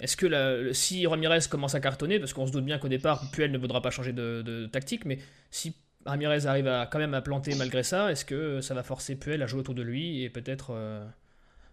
[0.00, 3.30] est-ce que la- si Ramirez commence à cartonner, parce qu'on se doute bien qu'au départ
[3.32, 5.18] Puel ne voudra pas changer de, de tactique, mais
[5.50, 5.74] si
[6.06, 9.42] Ramirez arrive à quand même à planter malgré ça, est-ce que ça va forcer Puel
[9.42, 11.04] à jouer autour de lui et peut-être euh,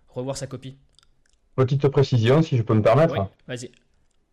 [0.10, 0.78] revoir sa copie?
[1.56, 3.14] Petite précision, si je peux me permettre.
[3.14, 3.72] Oui, vas-y.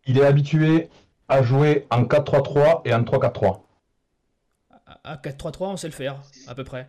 [0.07, 0.89] Il est habitué
[1.29, 3.61] à jouer en 4-3-3 et en 3-4-3.
[5.05, 6.89] À 4-3-3, on sait le faire, à peu près.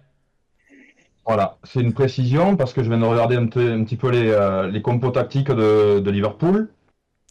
[1.26, 4.68] Voilà, c'est une précision parce que je viens de regarder un, petit peu les, euh,
[4.70, 6.70] les compos tactiques de, de Liverpool.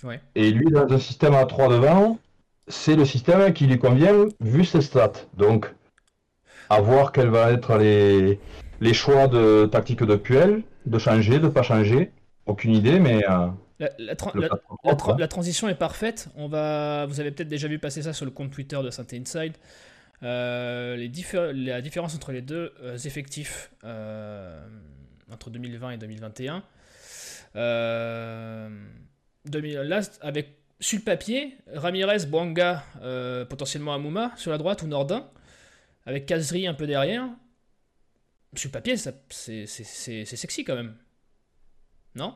[0.05, 0.21] Ouais.
[0.35, 2.19] Et lui, dans un système à 3 devant,
[2.69, 5.13] c'est le système qui lui convient vu ses stats.
[5.37, 5.75] Donc,
[6.71, 8.39] à voir quels vont être les,
[8.81, 12.13] les choix de tactique de Puel, de changer, de pas changer.
[12.47, 13.49] Aucune idée, mais euh,
[13.81, 15.17] La, la tra- le la- patron la propre, tra- hein.
[15.19, 16.29] la transition est parfaite.
[16.37, 19.07] On va, vous avez peut-être déjà vu passer ça sur le compte Twitter de Saint
[19.13, 19.55] Inside.
[20.23, 24.61] Euh, les diffé- la différence entre les deux euh, effectifs euh,
[25.33, 26.63] entre 2020 et 2021.
[27.57, 28.69] Euh,
[29.47, 32.85] 2000 là, avec sur le papier, Ramirez, Bouanga,
[33.49, 35.29] potentiellement Amouma sur la droite ou Nordin,
[36.07, 37.27] avec Kazri un peu derrière.
[38.55, 39.67] Sur le papier, c'est
[40.25, 40.95] sexy quand même.
[42.15, 42.35] Non?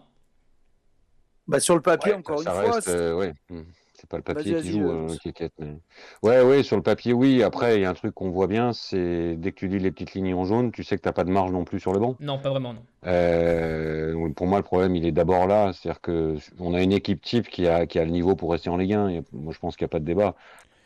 [1.47, 3.35] Bah, sur le papier, Ouais, encore ça une fois, reste, euh, ouais.
[3.51, 3.63] hmm.
[3.95, 5.79] C'est pas le papier qui joue, euh, euh, qui inquiète, mais...
[6.23, 7.43] Ouais, ouais, sur le papier, oui.
[7.43, 9.91] Après, il y a un truc qu'on voit bien, c'est dès que tu lis les
[9.91, 12.01] petites lignes en jaune, tu sais que t'as pas de marge non plus sur le
[12.01, 12.17] banc.
[12.21, 12.83] Non, pas vraiment, non.
[13.07, 15.73] Euh, pour moi, le problème, il est d'abord là.
[15.73, 18.69] C'est-à-dire que on a une équipe type qui a, qui a le niveau pour rester
[18.69, 19.11] en Ligue 1.
[19.11, 20.35] Il y a- moi, je pense qu'il n'y a pas de débat.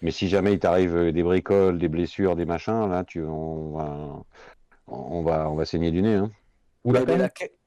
[0.01, 4.23] Mais si jamais il t'arrive des bricoles, des blessures, des machins, là, tu, on va,
[4.87, 6.15] on va, on va saigner du nez.
[6.15, 6.31] Hein.
[6.85, 7.17] Ou la Mais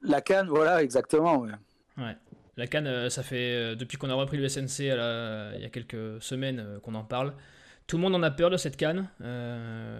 [0.02, 1.40] la, canne, voilà, exactement.
[1.40, 1.52] ouais.
[1.98, 2.16] Ouais.
[2.62, 5.64] La canne, euh, ça fait euh, depuis qu'on a repris le SNC à la- il
[5.64, 7.34] y a quelques semaines euh, qu'on en parle.
[7.88, 9.10] Tout le monde en a peur de cette canne.
[9.22, 10.00] Euh,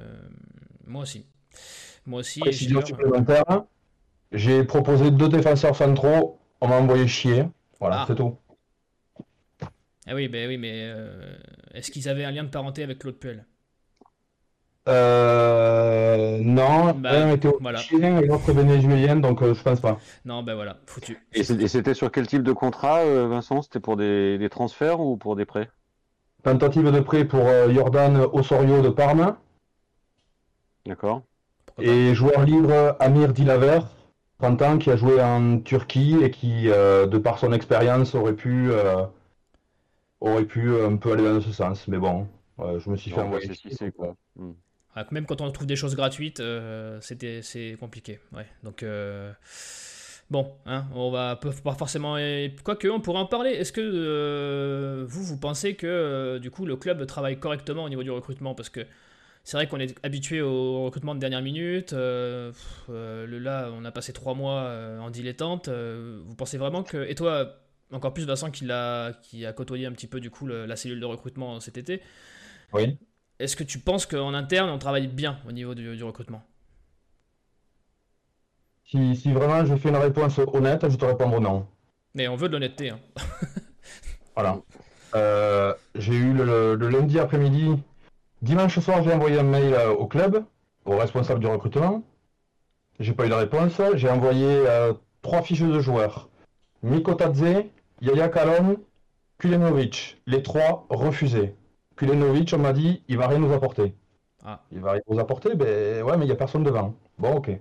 [0.86, 1.26] moi aussi.
[2.06, 2.40] Moi aussi.
[2.40, 3.44] Précision supplémentaire.
[4.32, 7.46] J'ai proposé deux défenseurs centraux, on m'a envoyé chier.
[7.80, 8.06] Voilà, Ah.
[8.08, 8.38] c'est tout.
[10.06, 11.34] Ah oui, ben oui, mais euh,
[11.74, 13.44] est-ce qu'ils avaient un lien de parenté avec Claude Puel?
[14.88, 17.78] Euh, non, Bah, un était voilà.
[17.80, 20.00] chilien et l'autre vénézuélien, donc euh, je pense pas.
[20.26, 21.20] Non, ben voilà, foutu.
[21.34, 23.62] Et c'était sur quel type de contrat, euh, Vincent?
[23.62, 25.70] C'était pour des, des transferts ou pour des prêts?
[26.44, 29.36] Tentative de prêt pour euh, Jordan Osorio de Parme
[30.86, 31.22] D'accord.
[31.80, 33.80] Et joueur libre Amir Dilaver,
[34.40, 38.36] 30 ans, qui a joué en Turquie et qui, euh, de par son expérience, aurait
[38.36, 39.06] pu, euh,
[40.20, 41.88] aurait pu un peu aller dans ce sens.
[41.88, 42.28] Mais bon,
[42.60, 43.52] euh, je me suis fait Non, envoyer.
[43.54, 43.94] c'est
[44.96, 48.20] Ah, même quand on trouve des choses gratuites, euh, c'était c'est compliqué.
[48.34, 48.46] Ouais.
[48.64, 49.32] Donc euh,
[50.30, 52.18] bon, hein, on va pas forcément.
[52.64, 53.52] Quoique, on pourrait en parler.
[53.52, 58.04] Est-ce que euh, vous vous pensez que du coup le club travaille correctement au niveau
[58.04, 58.54] du recrutement?
[58.54, 58.82] Parce que
[59.46, 61.94] c'est vrai qu'on est habitué au recrutement de dernière minute.
[61.94, 62.52] euh,
[62.90, 65.70] là, on a passé trois mois en dilettante.
[65.70, 67.58] vous pensez vraiment que et toi
[67.94, 71.00] encore plus Vincent qui l'a qui a côtoyé un petit peu du coup la cellule
[71.00, 72.02] de recrutement cet été.
[72.74, 72.98] Oui.
[73.42, 76.44] Est-ce que tu penses qu'en interne, on travaille bien au niveau du, du recrutement?
[78.86, 81.66] Si, si vraiment je fais une réponse honnête, je te répondrai non.
[82.14, 82.92] Mais on veut de l'honnêteté.
[82.92, 83.00] hein.
[84.36, 84.60] Voilà.
[85.16, 87.82] Euh, j'ai eu le, le lundi après-midi.
[88.42, 90.46] Dimanche soir, j'ai envoyé un mail euh, au club,
[90.86, 92.04] au responsable du recrutement.
[93.00, 93.82] J'ai pas eu de réponse.
[93.96, 96.30] J'ai envoyé euh, trois fiches de joueurs.
[96.84, 97.66] Mikotadze,
[98.02, 98.78] Yaya Kalon,
[99.40, 100.22] Kulenovic.
[100.28, 101.56] Les trois refusés.
[102.02, 103.94] Kulenovic, on m'a dit, il va rien nous apporter.
[104.44, 104.64] Ah.
[104.72, 106.96] Il va rien nous apporter, ben ouais, mais il n'y a personne devant.
[107.20, 107.52] Bon, ok.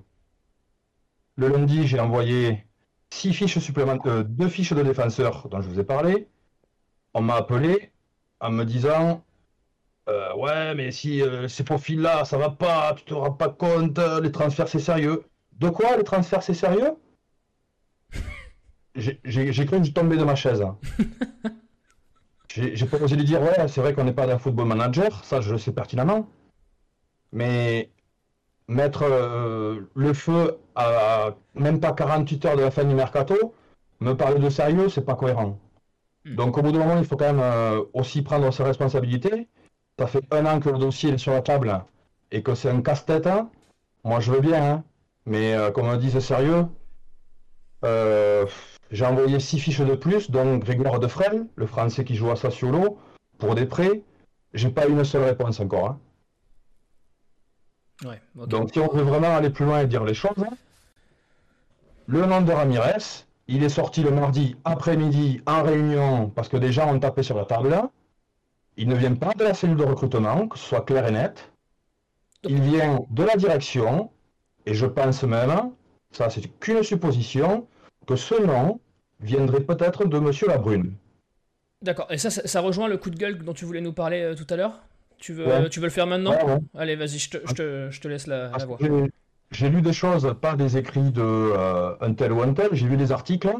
[1.36, 2.64] Le lundi, j'ai envoyé
[3.10, 6.26] six fiches supplémentaires, euh, deux fiches de défenseurs dont je vous ai parlé.
[7.12, 7.92] On m'a appelé
[8.40, 9.22] en me disant
[10.08, 13.98] euh, Ouais, mais si euh, ces profils-là, ça va pas, tu te rends pas compte,
[14.22, 15.24] les transferts c'est sérieux.
[15.52, 16.96] De quoi les transferts c'est sérieux?
[18.94, 20.64] J'ai cru que je tombais de ma chaise.
[22.54, 25.40] J'ai pas osé lui dire Ouais, c'est vrai qu'on n'est pas d'un football manager, ça
[25.40, 26.28] je le sais pertinemment.
[27.32, 27.90] Mais
[28.68, 33.54] mettre euh, le feu à même pas 48 heures de la fin du mercato,
[34.00, 35.58] me parler de sérieux, c'est pas cohérent.
[36.24, 36.34] Hmm.
[36.36, 39.48] Donc au bout d'un moment, il faut quand même euh, aussi prendre ses responsabilités.
[39.98, 41.84] Ça fait un an que le dossier est sur la table
[42.32, 43.26] et que c'est un casse-tête.
[43.26, 43.50] hein.
[44.04, 44.84] Moi, je veux bien, hein.
[45.26, 46.66] mais euh, comme on dit, c'est sérieux.
[48.90, 52.98] J'ai envoyé six fiches de plus, dont Grégoire Defrel, le Français qui joue à Sassuolo,
[53.38, 54.02] pour des prêts.
[54.52, 55.86] J'ai pas une seule réponse encore.
[55.90, 56.00] hein.
[58.04, 58.20] Ouais.
[58.46, 60.44] Donc, si on veut vraiment aller plus loin et dire les choses,
[62.06, 66.72] le nom de Ramirez, il est sorti le mardi après-midi en réunion parce que des
[66.72, 67.78] gens ont tapé sur la table.
[68.76, 71.52] Il ne vient pas de la cellule de recrutement, que ce soit clair et net.
[72.44, 74.10] Il vient de la direction,
[74.66, 75.72] et je pense même,
[76.10, 77.68] ça c'est qu'une supposition,
[78.10, 78.80] que ce nom
[79.20, 80.94] viendrait peut-être de Monsieur Labrune.
[81.80, 82.08] D'accord.
[82.10, 84.34] Et ça, ça, ça rejoint le coup de gueule dont tu voulais nous parler euh,
[84.34, 84.80] tout à l'heure?
[85.18, 85.68] Tu veux, Ouais.
[85.68, 86.32] tu veux le faire maintenant?
[86.32, 86.58] Ouais, ouais.
[86.76, 88.78] Allez, vas-y, je te, je te- je te laisse la, la voix.
[89.52, 92.86] J'ai lu des choses, pas des écrits de euh, un tel ou un tel, j'ai
[92.86, 93.54] lu des articles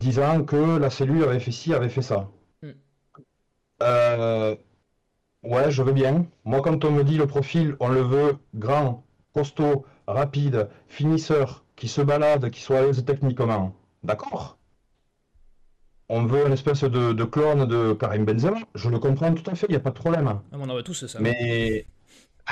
[0.00, 2.28] disant que la cellule avait fait ci, avait fait ça.
[2.62, 2.70] Hmm.
[3.82, 4.54] Euh,
[5.42, 6.26] ouais, je veux bien.
[6.44, 9.04] Moi, quand on me dit le profil, on le veut grand,
[9.34, 13.74] costaud, rapide, finisseur, qui se balade, qui soit à l'aise techniquement.
[14.04, 14.58] D'accord?
[16.10, 18.58] On veut une espèce de, de clone de Karim Benzema?
[18.74, 20.28] Je le comprends tout à fait, il n'y a pas de problème.
[20.28, 21.18] Ah, on en veut tous ça.
[21.20, 21.86] Mais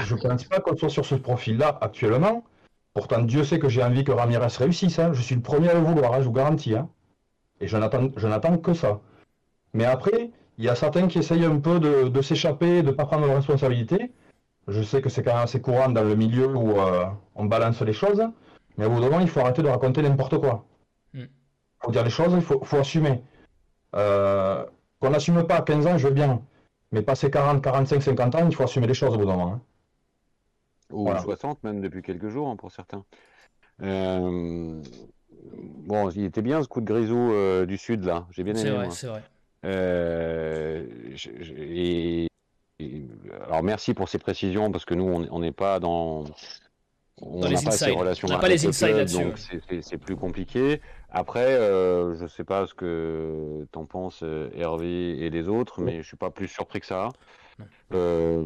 [0.03, 2.45] je ne pense pas qu'on soit sur ce profil-là actuellement.
[2.95, 4.99] Pourtant, Dieu sait que j'ai envie que Ramirez réussisse.
[4.99, 5.13] hein.
[5.13, 6.75] Je suis le premier à le vouloir, hein, je vous garantis.
[6.75, 6.89] hein.
[7.61, 9.01] Et je n'attends, je n'attends que ça.
[9.75, 12.93] Mais après, il y a certains qui essayent un peu de, de s'échapper, de ne
[12.93, 14.11] pas prendre leurs responsabilités.
[14.69, 17.83] Je sais que c'est quand même assez courant dans le milieu où euh, on balance
[17.83, 18.23] les choses.
[18.79, 20.65] Mais au bout d'un moment, il faut arrêter de raconter n'importe quoi.
[21.13, 21.21] Mm.
[21.21, 21.29] Il
[21.85, 23.23] faut dire les choses, il faut, faut assumer.
[23.95, 24.65] Euh,
[25.01, 26.43] qu'on n'assume pas à 15 ans, je veux bien.
[26.93, 29.53] Mais passer 40, 45, 50 ans, il faut assumer les choses au bout d'un moment.
[29.55, 29.61] hein.
[30.91, 31.21] Ou Voilà.
[31.21, 33.05] 60 même depuis quelques jours hein, pour certains.
[33.83, 34.81] Euh,
[35.51, 38.27] Bon, il était bien ce coup de grisou euh, du sud là.
[38.31, 38.77] J'ai bien C'est aimé.
[38.77, 39.23] vrai, c'est vrai.
[39.65, 42.27] Euh, je- je- et,
[42.81, 43.09] et-
[43.45, 46.25] alors merci pour ces précisions parce que nous on n'est pas dans
[47.21, 49.35] on n'a pas ces relations On n'a pas avec les le insides club, là-dessus, donc
[49.71, 49.81] ouais.
[49.83, 50.81] c'est- plus compliqué.
[51.11, 56.03] Après, euh, je sais pas ce que t'en penses euh, Hervé et les autres, mais
[56.03, 57.09] je suis pas plus surpris que ça.
[57.93, 58.43] Euh,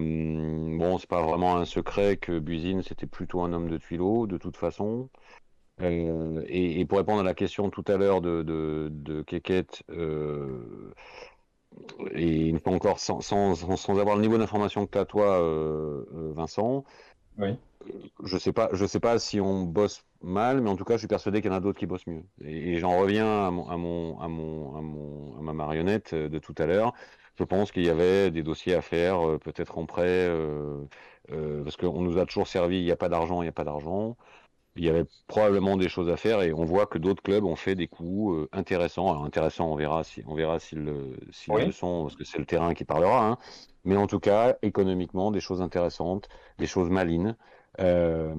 [0.79, 4.39] bon, c'est pas vraiment un secret que Buzine c'était plutôt un homme de tuileau de
[4.39, 5.09] toute façon.
[5.81, 9.83] Euh, et, et pour répondre à la question tout à l'heure de, de, de Keket,
[9.91, 10.93] euh,
[12.13, 15.05] et une fois encore sans, sans, sans- sans avoir le niveau d'information que tu as
[15.07, 15.41] toi,
[16.35, 16.85] Vincent,
[17.39, 17.57] Oui.
[18.25, 21.01] Je sais pas, je sais pas si on bosse mal, mais en tout cas, je
[21.01, 22.25] suis persuadé qu'il y en a d'autres qui bossent mieux.
[22.45, 26.13] Et, et j'en reviens à mon, à mon, à mon, à mon, à ma marionnette
[26.15, 26.93] euh, de tout à l'heure.
[27.39, 30.31] je pense qu'il y avait des dossiers à faire, peut-être en prêt,
[31.29, 33.65] parce qu'on nous a toujours servi, il n'y a pas d'argent, il n'y a pas
[33.65, 34.17] d'argent
[34.77, 37.57] il y avait probablement des choses à faire et on voit que d'autres clubs ont
[37.57, 39.11] fait des coups euh, intéressants.
[39.11, 42.73] Alors intéressants, on verra si on verra s'ils le sont parce que c'est le terrain
[42.75, 43.27] qui parlera.
[43.29, 43.39] Hein.
[43.85, 47.37] Mais en tout cas, économiquement, des choses intéressantes, des choses malines.
[47.81, 48.35] Euh,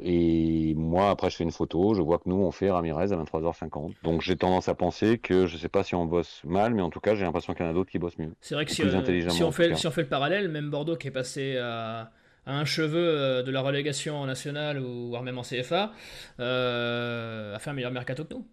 [0.00, 3.16] et moi, après, je fais une photo, je vois que nous, on fait Ramirez à
[3.16, 3.94] 23h50.
[4.02, 6.90] Donc j'ai tendance à penser que je sais pas si on bosse mal, mais en
[6.90, 8.34] tout cas, j'ai l'impression qu'il y en a d'autres qui bossent mieux.
[8.40, 10.96] C'est vrai que si, euh, si, on fait, si on fait le parallèle, même Bordeaux
[10.96, 12.10] qui est passé à
[12.48, 15.92] un cheveu euh, de la relégation en nationale ou voire même en CFA,
[16.40, 18.48] euh, a fait un meilleur mercato que nous.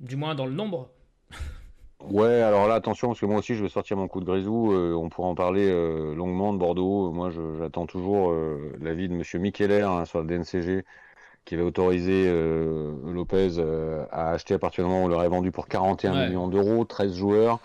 [0.00, 0.90] Du moins dans le nombre.
[2.08, 4.72] Ouais, alors là, attention, parce que moi aussi, je vais sortir mon coup de grisou.
[4.72, 5.70] Euh, on pourra en parler
[6.14, 7.10] longuement de Bordeaux.
[7.10, 8.34] Moi, j'attends toujours
[8.80, 10.84] l'avis de Monsieur Mikeller hein, sur le DNCG,
[11.44, 12.32] qui avait autorisé
[13.04, 13.60] Lopez
[14.10, 17.14] à acheter à partir du moment où on l'aurait vendu pour 41 millions d'euros, 13
[17.14, 17.60] joueurs.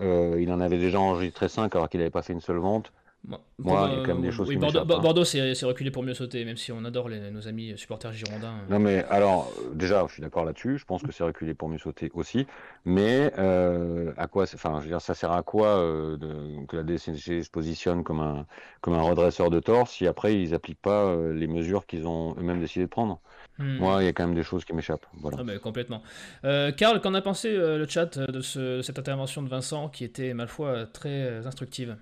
[0.00, 2.92] il en avait déjà enregistré 5 alors qu'il n'avait pas fait une seule vente.
[3.24, 6.14] Moi, il y a quand même des choses oui, Bordeaux, Bordeaux c'est reculé pour mieux
[6.14, 8.54] sauter, même si on adore nos amis supporters girondins.
[8.68, 10.78] Non, mais alors, déjà, je suis d'accord là-dessus.
[10.78, 12.46] Je pense que c'est reculé pour mieux sauter aussi.
[12.84, 16.76] Mais euh, à quoi, enfin, je veux dire, ça sert à quoi euh, de, que
[16.76, 18.46] la DCG se positionne comme un,
[18.80, 22.34] comme un redresseur de tort si après ils n'appliquent pas euh, les mesures qu'ils ont
[22.38, 23.20] eux-mêmes décidé de prendre?
[23.58, 23.76] Hmm.
[23.76, 25.06] Moi, il y a quand même des choses qui m'échappent.
[25.20, 25.36] Voilà.
[25.40, 26.02] Ah, mais complètement.
[26.42, 30.34] Karl, qu'en a pensé le chat de, ce, de cette intervention de Vincent qui était,
[30.34, 31.96] ma foi, très instructive?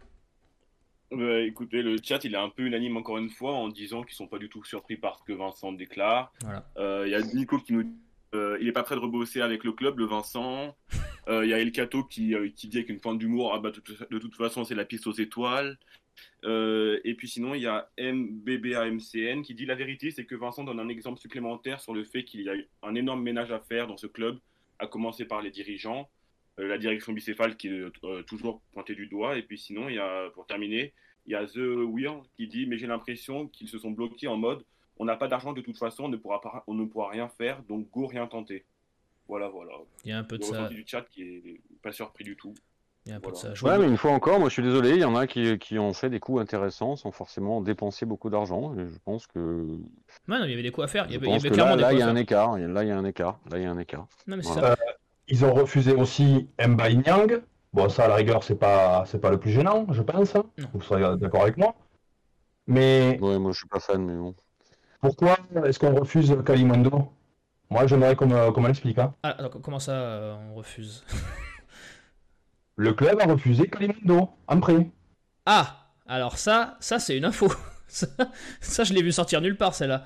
[1.11, 4.15] Bah, écoutez, le chat, il est un peu unanime encore une fois en disant qu'ils
[4.15, 6.33] sont pas du tout surpris par ce que Vincent déclare.
[6.43, 7.97] Il euh, y a Nico qui nous dit
[8.33, 10.77] euh, il est pas prêt de rebosser avec le club, le Vincent.
[11.27, 13.73] Il euh, y a El Cato qui, qui dit avec une pointe d'humour ah bah,
[13.73, 15.79] de, toute façon, c'est la piste aux étoiles.
[16.45, 20.79] et puis sinon, il y a MBBAMCN qui dit la vérité, c'est que Vincent donne
[20.79, 23.97] un exemple supplémentaire sur le fait qu'il y a un énorme ménage à faire dans
[23.97, 24.39] ce club,
[24.79, 26.09] à commencer par les dirigeants.
[26.61, 29.37] Euh, la direction bicéphale qui est euh, toujours pointée du doigt.
[29.37, 30.93] Et puis sinon, il y a, pour terminer,
[31.27, 34.37] il y a The Weir qui dit Mais j'ai l'impression qu'ils se sont bloqués en
[34.37, 34.65] mode
[35.01, 37.27] on n'a pas d'argent de toute façon, on ne, pourra pas, on ne pourra rien
[37.27, 38.67] faire, donc go, rien tenter.
[39.27, 39.73] Voilà, voilà.
[40.05, 40.69] Il y a un peu de ça.
[40.69, 42.53] du chat qui est pas surpris du tout.
[43.07, 43.55] Il y a un peu de ça.
[43.63, 45.79] ouais, mais une fois encore, moi je suis désolé, il y en a qui, qui
[45.79, 48.75] ont fait des coups intéressants sans forcément dépenser beaucoup d'argent.
[48.77, 49.39] je pense que.
[49.39, 51.07] Ouais, non, il y avait des coups à faire.
[51.07, 52.59] Il y avait, il y avait clairement là, là, il y a un écart.
[52.59, 53.41] Là, il y a un écart.
[53.51, 54.07] Là, il y a un écart.
[54.27, 54.77] Non, mais c'est ça.
[55.31, 57.43] Ils ont refusé aussi Mbai Nyang.
[57.73, 60.35] Bon, ça, à la rigueur, c'est pas, c'est pas le plus gênant, je pense.
[60.73, 61.75] Vous serez d'accord avec moi.
[62.67, 63.19] Mais.
[63.21, 64.35] Ouais, moi, je suis pas fan, mais bon.
[65.01, 67.13] Pourquoi est-ce qu'on refuse Kalimundo?
[67.71, 68.99] Moi, j'aimerais qu'on me l'explique.
[68.99, 69.15] Hein.
[69.23, 71.05] Ah, comment ça, euh, on refuse?
[72.77, 74.91] Le club a refusé Kalimundo, en prêt.
[75.47, 77.53] Ah Alors ça, ça c'est une info.
[77.89, 80.05] ça, je l'ai vu sortir nulle part, celle-là.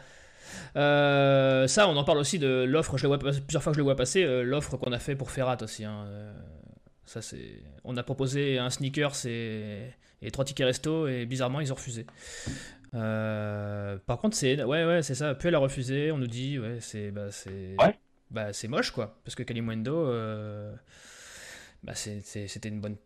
[0.76, 2.96] Euh, ça, on en parle aussi de l'offre.
[2.96, 4.24] Je vois plusieurs fois que je le vois passer.
[4.24, 5.84] Euh, l'offre qu'on a fait pour Ferrat aussi.
[5.84, 6.32] Hein, euh,
[7.04, 7.62] ça, c'est.
[7.84, 9.90] On a proposé un sneaker et,
[10.22, 12.06] et trois tickets resto et bizarrement ils ont refusé.
[12.92, 15.34] par contre, c'est ouais, ouais, c'est ça.
[15.34, 16.10] Puis elle a refusé.
[16.12, 17.76] On nous dit, ouais, c'est bah, c'est
[18.30, 20.10] bah, c'est moche quoi, parce que Kalimundo,
[21.82, 22.96] bah, c'était une bonne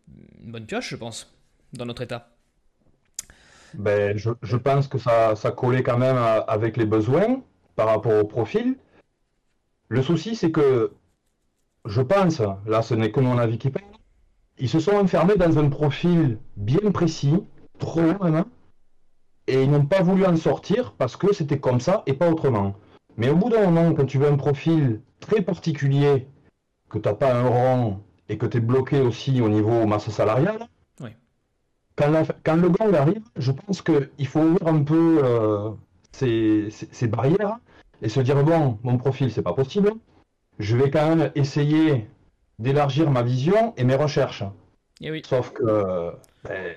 [0.40, 1.34] une bonne pioche, je pense,
[1.72, 2.38] dans notre état.
[3.74, 7.42] Ben, je, je pense que ça, ça collait quand même avec les besoins
[7.76, 8.76] par rapport au profil.
[9.88, 10.92] Le souci, c'est que
[11.85, 13.85] je pense, là ce n'est que mon avis qui parle,
[14.59, 17.42] ils se sont enfermés dans un profil bien précis,
[17.78, 18.44] trop même,
[19.46, 22.74] et ils n'ont pas voulu en sortir parce que c'était comme ça et pas autrement.
[23.16, 26.28] Mais au bout d'un moment, quand tu veux un profil très particulier,
[26.90, 30.11] que tu n'as pas un rang et que tu es bloqué aussi au niveau masse
[30.11, 30.68] salariale,
[31.98, 35.70] quand, quand, le gang arrive, je pense qu'il faut ouvrir un peu euh,
[36.12, 37.58] ces, barrières
[38.00, 39.92] et se dire bon, mon profil, c'est pas possible.
[40.58, 42.08] Je vais quand même essayer
[42.58, 44.42] d'élargir ma vision et mes recherches.
[45.00, 45.22] Et eh oui.
[45.24, 46.12] Sauf que.
[46.44, 46.74] Ben,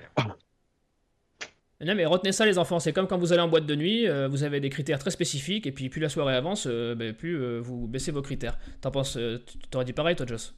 [1.84, 4.06] non mais retenez ça les enfants, c'est comme quand vous allez en boîte de nuit,
[4.06, 7.12] euh, vous avez des critères très spécifiques et puis plus la soirée avance, euh, ben,
[7.12, 8.56] plus euh, vous baissez vos critères.
[8.80, 10.54] T'en penses, tu t'aurais dit pareil toi Joss?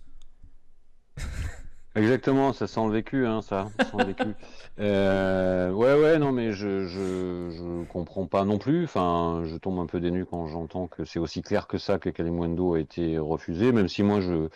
[1.97, 3.69] Exactement, ça sent le vécu, hein, ça.
[3.79, 4.25] Sent le vécu.
[4.81, 8.83] Euh, ouais, ouais, non, mais je, je, je comprends pas non plus.
[8.83, 12.11] Enfin, je tombe un peu dénu quand j'entends que c'est aussi clair que ça que
[12.11, 14.49] Kalimundo a été refusé, même si moi je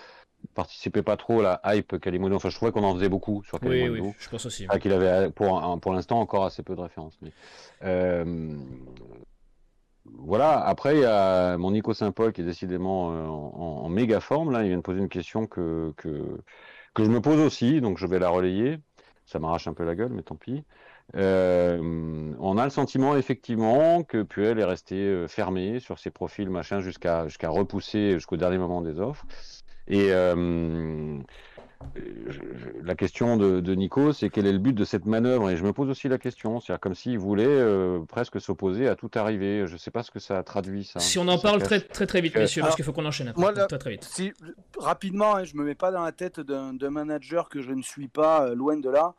[0.54, 2.34] participais pas trop à la hype Kalimundo.
[2.34, 3.92] Enfin, je trouvais qu'on en faisait beaucoup sur Kalimundo.
[3.92, 4.66] Oui, oui, je pense aussi.
[4.80, 7.16] Qu'il avait pour, pour l'instant encore assez peu de références.
[7.22, 7.30] Mais,
[7.84, 8.56] euh,
[10.04, 14.18] voilà, après il y a mon Nico Saint-Paul qui est décidément euh, en, en, méga
[14.18, 14.50] forme.
[14.50, 16.40] Là, il vient de poser une question que, que
[16.98, 18.78] que je me pose aussi, donc je vais la relayer.
[19.24, 20.64] Ça m'arrache un peu la gueule, mais tant pis.
[21.16, 26.50] Euh, on a le sentiment effectivement que Puel est resté euh, fermé sur ses profils
[26.50, 29.24] machin jusqu'à jusqu'à repousser jusqu'au dernier moment des offres.
[29.86, 31.18] Et euh,
[32.82, 35.50] la question de, Nico, c'est quel est le but de cette manœuvre?
[35.50, 38.96] Et je me pose aussi la question, c'est comme s'il voulait euh, presque s'opposer à
[38.96, 39.66] tout arriver.
[39.66, 41.00] Je ne sais pas ce que ça traduit, ça.
[41.00, 43.66] Si on en parle très, très très vite, messieurs, parce qu'il faut qu'on enchaîne après.
[43.66, 44.04] très, très vite.
[44.04, 44.32] Si,
[44.78, 48.08] rapidement, hein, je me mets pas dans la tête d'un manager que je ne suis
[48.08, 49.14] pas, euh, loin de là.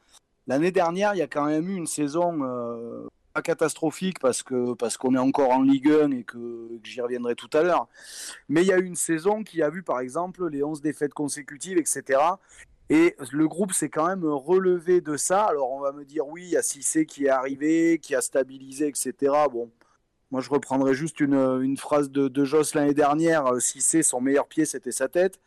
[0.47, 3.07] L'année dernière, il y a quand même eu une saison euh,
[3.41, 7.49] catastrophique parce que parce qu'on est encore en Ligue 1 et que, j'y reviendrai tout
[7.53, 7.87] à l'heure.
[8.47, 11.77] Mais il y a une saison qui a vu par exemple les 11 défaites consécutives,
[11.77, 12.19] etc.
[12.89, 15.43] Et le groupe s'est quand même relevé de ça.
[15.45, 18.21] Alors on va me dire oui, il y a Cissé qui est arrivé, qui a
[18.21, 19.13] stabilisé, etc.
[19.51, 19.71] Bon,
[20.31, 23.61] moi je reprendrai juste une, une phrase de, de Joss l'année dernière.
[23.61, 25.39] Cissé, son meilleur pied, c'était sa tête.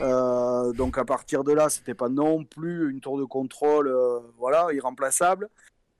[0.00, 4.20] Euh, donc à partir de là, c'était pas non plus une tour de contrôle, euh,
[4.38, 5.48] voilà, irremplaçable.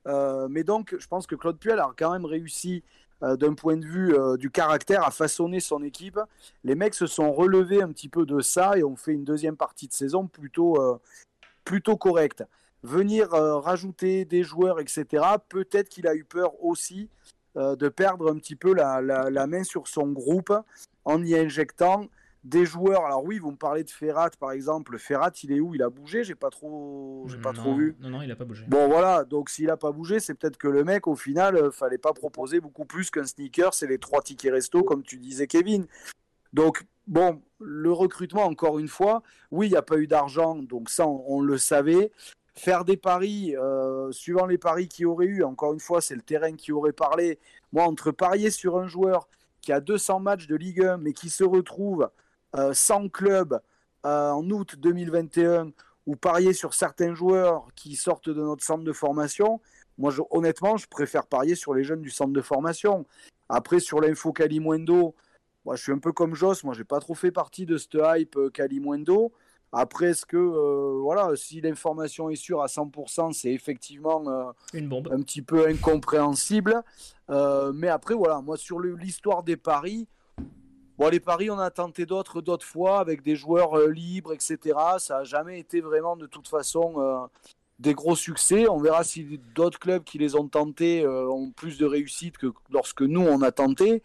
[0.09, 2.83] Euh, mais donc, je pense que Claude Puel a quand même réussi
[3.23, 6.19] euh, d'un point de vue euh, du caractère, à façonner son équipe.
[6.65, 9.57] Les mecs se sont relevés un petit peu de ça et ont fait une deuxième
[9.57, 11.01] partie de saison plutôt,
[11.65, 12.45] plutôt correcte.
[12.85, 17.09] Venir rajouter des joueurs, etc., peut-être qu'il a eu peur aussi
[17.57, 20.53] de perdre un petit peu la, main sur son groupe
[21.05, 22.07] en y injectant
[22.49, 23.05] des joueurs.
[23.05, 24.99] Alors oui, vous me parlez de Ferrat par exemple.
[24.99, 25.75] Ferrat, il est où?
[25.75, 26.25] Il a bougé?
[26.25, 27.97] J'ai pas trop, j'ai pas trop vu.
[28.01, 28.65] Non, non, il a pas bougé.
[28.67, 31.71] Bon voilà, donc s'il a pas bougé, c'est peut-être que le mec, au final, euh,
[31.71, 33.75] fallait pas proposer beaucoup plus qu'un sneaker.
[33.75, 35.87] C'est les trois tickets resto, comme tu disais, Kevin.
[36.53, 40.89] Donc bon, le recrutement, encore une fois, oui, il n'y a pas eu d'argent, donc
[40.89, 42.13] ça, on, le savait.
[42.55, 46.17] Faire des paris, euh, suivant les paris qu'il y aurait eu, encore une fois, c'est
[46.17, 47.39] le terrain qui aurait parlé.
[47.73, 49.29] Moi, entre parier sur un joueur
[49.61, 52.09] qui a 200 matchs de Ligue 1, mais qui se retrouve
[52.55, 53.61] 100 euh, clubs
[54.07, 55.71] euh, en août 2021
[56.07, 59.61] ou parier sur certains joueurs qui sortent de notre centre de formation,
[59.99, 63.05] moi honnêtement, je préfère parier sur les jeunes du centre de formation.
[63.49, 65.15] Après, sur l'info Calimundo,
[65.65, 67.99] moi je suis un peu comme Joss, moi j'ai pas trop fait partie de cette
[68.01, 69.33] hype euh, Calimundo.
[69.71, 75.11] Après, est-ce que, voilà, si l'information est sûre à 100%, c'est effectivement Une bombe.
[75.13, 76.83] un petit peu incompréhensible.
[77.29, 80.09] mais après, voilà, moi, sur l'histoire des paris,
[80.99, 84.59] Bon, les paris, on a tenté d'autres d'autres fois avec des joueurs euh, libres, etc.
[84.99, 87.21] Ça n'a jamais été vraiment de toute façon euh,
[87.79, 88.69] des gros succès.
[88.69, 92.49] On verra si d'autres clubs qui les ont tentés euh, ont plus de réussite que
[92.71, 94.03] lorsque nous on a tenté.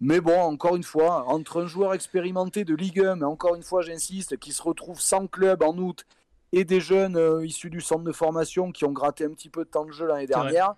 [0.00, 3.62] Mais bon, encore une fois, entre un joueur expérimenté de Ligue 1, mais encore une
[3.62, 6.06] fois, j'insiste, qui se retrouve sans club en août,
[6.52, 9.70] et des jeunes issus du centre de formation qui ont gratté un petit peu de
[9.70, 10.74] temps de jeu l'année dernière.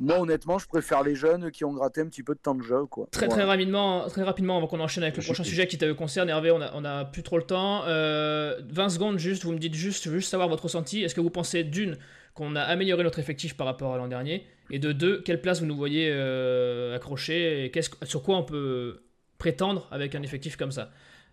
[0.00, 2.62] Moi, honnêtement, je préfère les jeunes qui ont gratté un petit peu de temps de
[2.62, 2.86] jeu.
[2.86, 3.06] Quoi.
[3.12, 6.30] Très, très, rapidement, très rapidement, avant qu'on enchaîne avec le prochain sujet qui te concerne,
[6.30, 7.82] Hervé, on a, on a plus trop le temps.
[7.82, 11.02] 20 euh, secondes, juste, vous me dites juste, juste savoir votre ressenti.
[11.02, 11.98] Est-ce que vous pensez, d'une,
[12.32, 15.60] qu'on a amélioré notre effectif par rapport à l'an dernier Et de deux, quelle place
[15.60, 19.02] vous nous voyez euh, accrocher et sur quoi on peut
[19.36, 20.90] prétendre avec un effectif comme ça?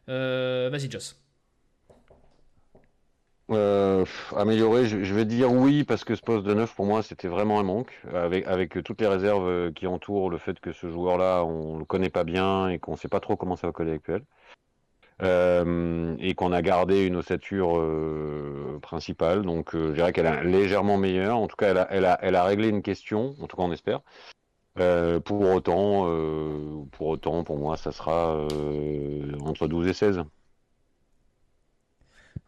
[0.10, 1.16] Euh, Vas-y, Joss.
[3.50, 4.04] Euh,
[4.36, 7.60] améliorer, je, vais dire oui parce que ce poste de neuf pour moi c'était vraiment
[7.60, 7.94] un manque.
[8.14, 11.86] Avec avec toutes les réserves euh, qui entourent le fait que ce joueur-là on le
[11.86, 14.22] connaît pas bien et qu'on sait pas trop comment ça va coller PL
[15.22, 19.44] euh, et qu'on a gardé une ossature euh, principale.
[19.44, 21.38] Donc je dirais qu'elle est légèrement meilleure.
[21.38, 23.36] En tout cas elle a, elle a elle a réglé une question.
[23.42, 24.02] En tout cas on espère.
[25.24, 26.06] Pour autant
[26.92, 28.46] pour autant pour moi ça sera
[29.42, 30.24] entre 12 et 16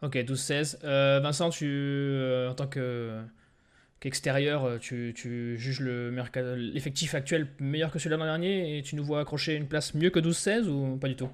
[0.02, 0.78] Ok, 12-16.
[0.84, 3.20] Euh, Vincent, tu, euh, en tant que
[4.00, 8.96] qu'extérieur, euh, tu, tu, juges l'effectif actuel meilleur que celui de l'an dernier et tu
[8.96, 11.28] nous vois accrocher une place mieux que 12-16 ou pas du tout?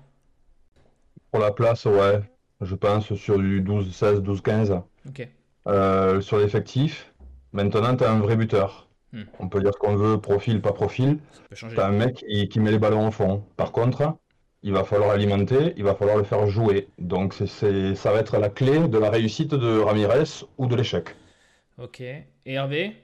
[1.30, 2.20] Pour la place, ouais.
[2.60, 4.82] Je pense sur du 12-16, 12-15.
[5.08, 6.22] Ok.
[6.22, 7.12] sur l'effectif,
[7.52, 8.88] maintenant, tu as un vrai buteur.
[9.12, 9.22] Hmm.
[9.38, 11.18] On peut dire ce qu'on veut, profil, pas profil.
[11.54, 13.44] Tu as un mec qui, qui met les ballons au fond.
[13.56, 14.16] Par contre,
[14.66, 16.88] il va falloir alimenter, il va falloir le faire jouer.
[16.98, 21.14] Donc c'est, ça va être la clé de la réussite de Ramirez ou de l'échec.
[21.78, 22.00] Ok.
[22.00, 22.96] Et Hervé?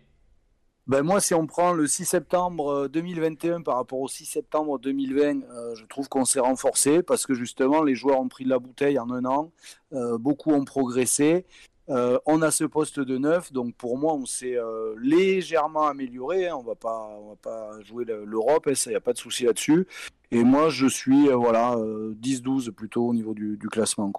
[0.88, 4.80] Ben moi, si on prend le 6 septembre 2021 euh, par rapport au 6 septembre
[4.80, 8.50] 2020, euh, je trouve qu'on s'est renforcé parce que justement, les joueurs ont pris de
[8.50, 9.52] la bouteille en un an.
[9.92, 11.46] Euh, beaucoup ont progressé.
[11.88, 16.48] Euh, on a ce poste de neuf, donc pour moi, on s'est euh, légèrement amélioré.
[16.48, 16.56] Hein.
[16.56, 19.86] on va pas, va pas jouer l'Europe, il hein, n'y a pas de souci là-dessus.
[20.30, 24.12] Et moi, je suis euh, voilà 10-12 plutôt au niveau du, classement.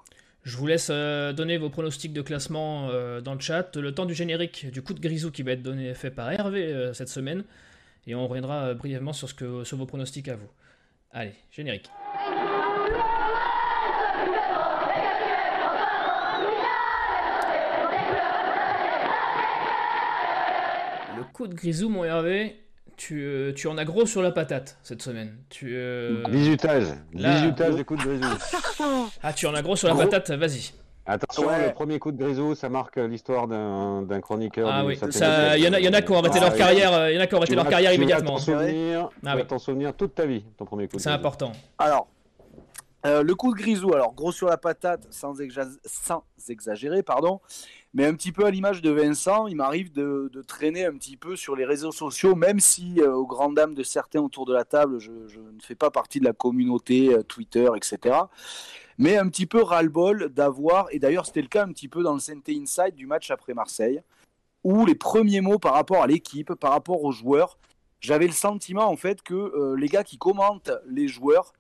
[0.44, 2.90] Je vous laisse donner vos pronostics de classement
[3.22, 3.78] dans le chat.
[3.78, 6.92] Le temps du générique du coup de grisou qui va être donné fait par Hervé
[6.94, 7.46] cette semaine,
[8.08, 10.50] et on reviendra brièvement sur, ce que, sur vos pronostics à vous.
[11.12, 11.90] Allez, générique.
[21.34, 22.56] Coup de grisou, mon Hervé,
[22.96, 25.36] tu, euh, tu, en as gros sur la patate cette semaine.
[25.50, 26.24] Tu, euh...
[26.30, 26.86] Bisutage.
[27.14, 28.28] de coup de grisou.
[29.24, 30.72] ah, tu en as gros sur la patate, vas-y.
[31.06, 34.70] Attention, le premier coup de Grisou, ça marque l'histoire d'un chroniqueur.
[34.72, 37.16] Ah oui, il y, en a, y en a qui ont arrêté leur carrière, il
[37.16, 38.38] y en a qui ont arrêté leur carrière immédiatement.
[38.40, 41.00] Tu vas t'en souvenir, toute ta vie, ton premier coup.
[41.00, 41.52] C'est important.
[41.78, 42.08] Alors,
[43.06, 45.34] euh, le coup de Grisou, alors gros sur la patate, sans,
[45.84, 47.42] sans, exagérer, pardon,
[47.94, 51.36] mais un petit peu à l'image de Vincent, il m'arrive de, traîner un petit peu
[51.36, 54.66] sur les réseaux sociaux, même si, euh, aux grandes dames de certains autour de la
[54.66, 58.16] table, je, ne fais pas partie de la communauté euh, Twitter, etc.
[58.98, 62.14] Mais un petit peu ras-le-bol d'avoir, et d'ailleurs c'était le cas un petit peu dans
[62.14, 64.02] le Saint Inside du match après Marseille,
[64.64, 67.58] où les premiers mots par rapport à l'équipe, par rapport aux joueurs,
[68.00, 71.54] j'avais le sentiment en fait que les gars qui commentent les joueurs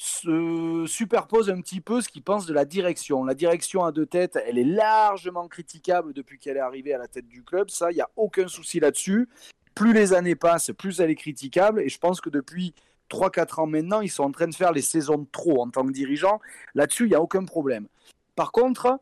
[0.00, 3.24] se superpose un petit peu ce qu'ils pensent de la direction.
[3.24, 7.08] La direction à deux têtes, elle est largement critiquable depuis qu'elle est arrivée à la
[7.08, 7.68] tête du club.
[7.68, 9.28] Ça, il n'y a aucun souci là-dessus.
[9.74, 11.80] Plus les années passent, plus elle est critiquable.
[11.80, 12.74] Et je pense que depuis
[13.10, 15.84] 3-4 ans maintenant, ils sont en train de faire les saisons de trop en tant
[15.84, 16.40] que dirigeant.
[16.76, 17.88] Là-dessus, il n'y a aucun problème.
[18.36, 19.00] Par contre,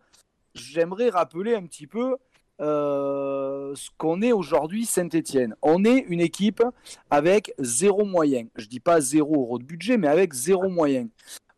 [0.54, 2.16] j'aimerais rappeler un petit peu
[2.60, 5.54] euh, ce qu'on est aujourd'hui Saint-Etienne.
[5.62, 6.62] On est une équipe
[7.10, 8.46] avec zéro moyen.
[8.56, 11.08] Je dis pas zéro euro de budget, mais avec zéro moyen.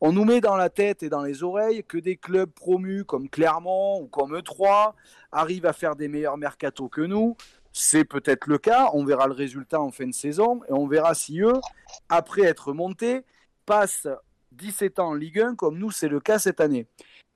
[0.00, 3.28] On nous met dans la tête et dans les oreilles que des clubs promus comme
[3.28, 4.92] Clermont ou comme E3
[5.32, 7.36] arrivent à faire des meilleurs mercatos que nous.
[7.72, 8.90] C'est peut-être le cas.
[8.92, 11.60] On verra le résultat en fin de saison et on verra si eux,
[12.08, 13.22] après être montés,
[13.66, 14.08] passent
[14.52, 16.86] 17 ans en Ligue 1 comme nous, c'est le cas cette année.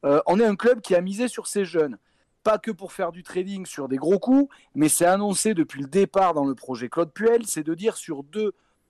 [0.05, 1.99] Euh, on est un club qui a misé sur ses jeunes
[2.43, 5.89] pas que pour faire du trading sur des gros coups, mais c'est annoncé depuis le
[5.89, 8.25] départ dans le projet Claude Puel, c'est de dire sur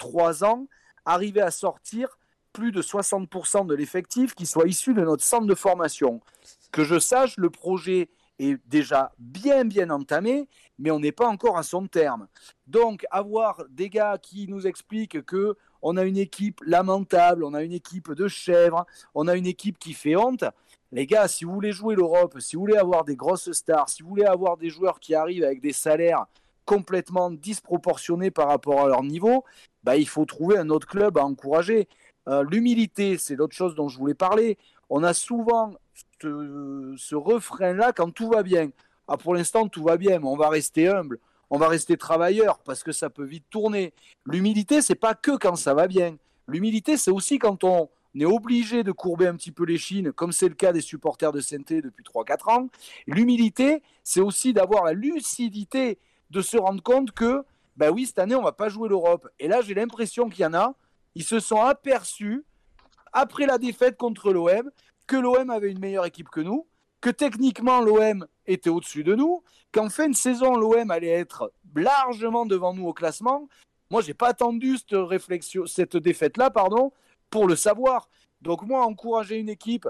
[0.01, 0.67] 2-3 ans,
[1.05, 2.19] arriver à sortir
[2.53, 6.21] plus de 60% de l'effectif qui soit issu de notre centre de formation.
[6.71, 10.49] Que je sache, le projet est déjà bien bien entamé,
[10.79, 12.29] mais on n'est pas encore à son terme.
[12.67, 17.63] Donc avoir des gars qui nous expliquent que on a une équipe lamentable, on a
[17.63, 20.45] une équipe de chèvres, on a une équipe qui fait honte,
[20.93, 24.03] les gars, si vous voulez jouer l'Europe, si vous voulez avoir des grosses stars, si
[24.03, 26.27] vous voulez avoir des joueurs qui arrivent avec des salaires
[26.67, 29.45] complètement disproportionnés par rapport à leur niveau,
[29.83, 31.89] bah, il faut trouver un autre club à encourager.
[32.29, 34.59] Euh, l'humilité, c'est l'autre chose dont je voulais parler.
[34.91, 35.73] On a souvent
[36.21, 38.71] ce, refrain-là quand tout va bien.
[39.09, 41.19] Ah, pour l'instant, tout va bien, mais on va rester humble,
[41.51, 43.93] on va rester travailleur parce que ça peut vite tourner.
[44.27, 46.17] L'humilité, c'est pas que quand ça va bien.
[46.47, 50.13] L'humilité, c'est aussi quand on, on est obligé de courber un petit peu les chines,
[50.13, 52.69] comme c'est le cas des supporters de Sainté depuis 3-4 ans.
[53.07, 55.99] L'humilité, c'est aussi d'avoir la lucidité
[56.31, 57.45] de se rendre compte que,
[57.77, 59.29] ben oui, cette année, on va pas jouer l'Europe.
[59.39, 60.75] Et là, j'ai l'impression qu'il y en a,
[61.15, 62.45] ils se sont aperçus,
[63.13, 64.71] après la défaite contre l'OM,
[65.07, 66.67] que l'OM avait une meilleure équipe que nous,
[67.01, 69.43] que techniquement l'OM était au-dessus de nous,
[69.73, 73.49] qu'en fin de saison, l'OM allait être largement devant nous au classement.
[73.91, 76.93] Moi, j'ai pas attendu cette réflexion, cette défaite-là, pardon,
[77.33, 78.09] pour le savoir.
[78.43, 79.89] Donc moi, encourager une équipe,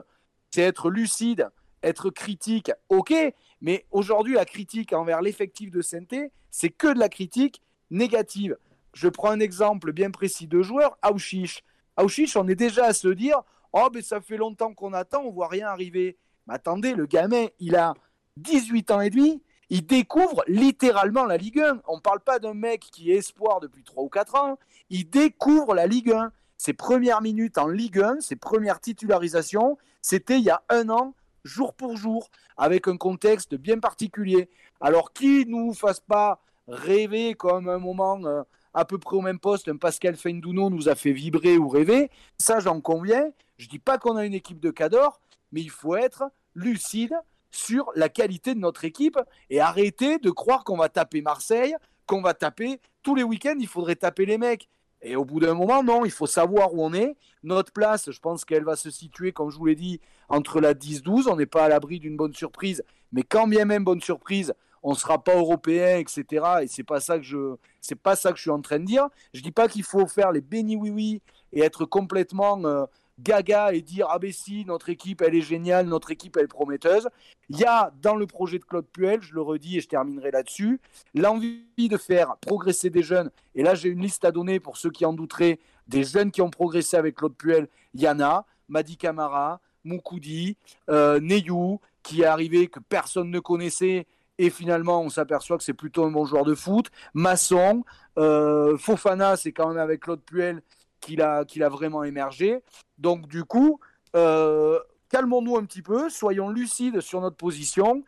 [0.51, 1.51] c'est être lucide,
[1.83, 3.13] être critique, ok,
[3.61, 8.57] mais aujourd'hui, la critique envers l'effectif de Sainté, c'est que de la critique négative.
[8.95, 11.65] Je prends un exemple bien précis de joueur, Aouchiche.
[11.97, 15.31] Aouchiche, on est déjà à se dire, oh, mais ça fait longtemps qu'on attend, on
[15.31, 16.17] voit rien arriver.
[16.47, 17.95] Mais attendez, le gamin, il a
[18.37, 21.81] 18 ans et demi, il découvre littéralement la Ligue 1.
[21.89, 24.59] On ne parle pas d'un mec qui espoir depuis 3 ou 4 ans,
[24.91, 26.31] il découvre la Ligue 1
[26.63, 31.13] ses premières minutes en Ligue 1, ses premières titularisations, c'était il y a un an,
[31.43, 34.49] jour pour jour, avec un contexte bien particulier.
[34.81, 38.45] Alors, qui nous fasse pas rêver comme un moment euh,
[38.75, 42.13] à peu près au même poste, un Pascal Feindouno nous a fait vibrer ou rêver,
[42.39, 43.33] ça j'en conviens.
[43.59, 46.23] Je dis pas qu'on a une équipe de cadors, mais il faut être
[46.55, 47.17] lucide
[47.51, 49.19] sur la qualité de notre équipe
[49.51, 51.75] et arrêter de croire qu'on va taper Marseille,
[52.07, 54.69] qu'on va taper tous les week-ends, il faudrait taper les mecs.
[55.03, 57.17] Et au bout d'un moment, non, il faut savoir où on est.
[57.43, 60.75] Notre place, je pense qu'elle va se situer, comme je vous l'ai dit, entre la
[60.75, 61.29] 10-12.
[61.29, 64.91] On n'est pas à l'abri d'une bonne surprise, mais quand bien même bonne surprise, on
[64.91, 66.45] ne sera pas européen, etc.
[66.63, 69.09] Et c'est pas pas ça que je suis en train de dire.
[69.35, 71.23] Je dis pas qu'il faut faire les béni oui oui
[71.53, 72.87] et être complètement euh,
[73.21, 76.49] gaga et dire ah ben si notre équipe elle est géniale, notre équipe elle est
[76.49, 77.09] prometteuse.
[77.49, 80.31] Il y a dans le projet de Claude Puel, je le redis et je terminerai
[80.31, 80.81] là-dessus,
[81.15, 83.31] l'envie de faire progresser des jeunes.
[83.55, 85.59] Et là j'ai une liste à donner pour ceux qui en douteraient,
[85.89, 87.69] des jeunes qui ont progressé avec Claude Puel.
[87.95, 90.57] Il y en a, Madi Camara, Moukoudi,
[90.89, 94.07] euh, Neyou, qui est arrivé que personne ne connaissait.
[94.39, 96.91] Et finalement, on s'aperçoit que c'est plutôt un bon joueur de foot.
[97.15, 97.85] Masson,
[98.19, 100.63] euh, Fofana, c'est quand même avec Claude Puel
[101.03, 102.63] qu'il a, qu'il a vraiment émergé.
[102.97, 103.81] Donc du coup,
[104.17, 104.79] euh,
[105.11, 108.03] calmons-nous un petit peu, soyons lucides sur notre position.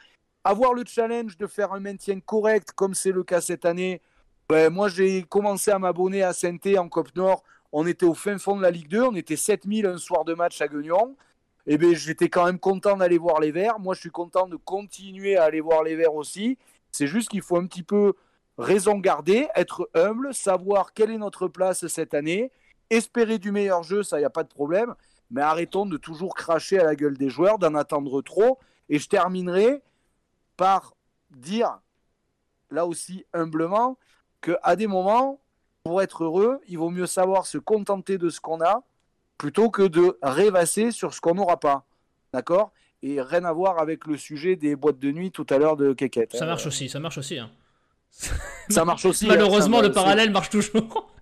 [0.45, 4.01] Avoir le challenge de faire un maintien correct, comme c'est le cas cette année,
[4.49, 7.43] ben, moi j'ai commencé à m'abonner à saint en Cop Nord.
[7.73, 10.35] On était au fin fond de la Ligue 2, on était 7000 un soir de
[10.35, 11.17] match à Guignon.
[11.67, 13.81] eh ben, j'étais quand même content d'aller voir les Verts.
[13.81, 16.59] Moi, je suis content de continuer à aller voir les Verts aussi.
[16.93, 18.15] C'est juste qu'il faut un petit peu
[18.59, 22.53] raison garder, être humble, savoir quelle est notre place cette année,
[22.97, 24.95] espérer du meilleur jeu, ça, il n'y a pas de problème.
[25.31, 28.59] Mais arrêtons de toujours cracher à la gueule des joueurs, d'en attendre trop.
[28.89, 29.83] Et je terminerai
[30.57, 30.95] par
[31.31, 31.79] dire,
[32.71, 33.99] là aussi humblement,
[34.41, 35.41] qu'à des moments,
[35.83, 38.83] pour être heureux, il vaut mieux savoir se contenter de ce qu'on a
[39.39, 41.85] plutôt que de rêvasser sur ce qu'on n'aura pas.
[42.33, 42.73] D'accord?
[43.03, 45.93] Et rien à voir avec le sujet des boîtes de nuit tout à l'heure de
[45.93, 46.37] Keket.
[46.37, 47.39] Ça marche aussi, ça marche aussi.
[47.39, 47.51] Hein.
[48.71, 49.27] Ça marche aussi.
[49.29, 51.14] Malheureusement, le parallèle marche toujours.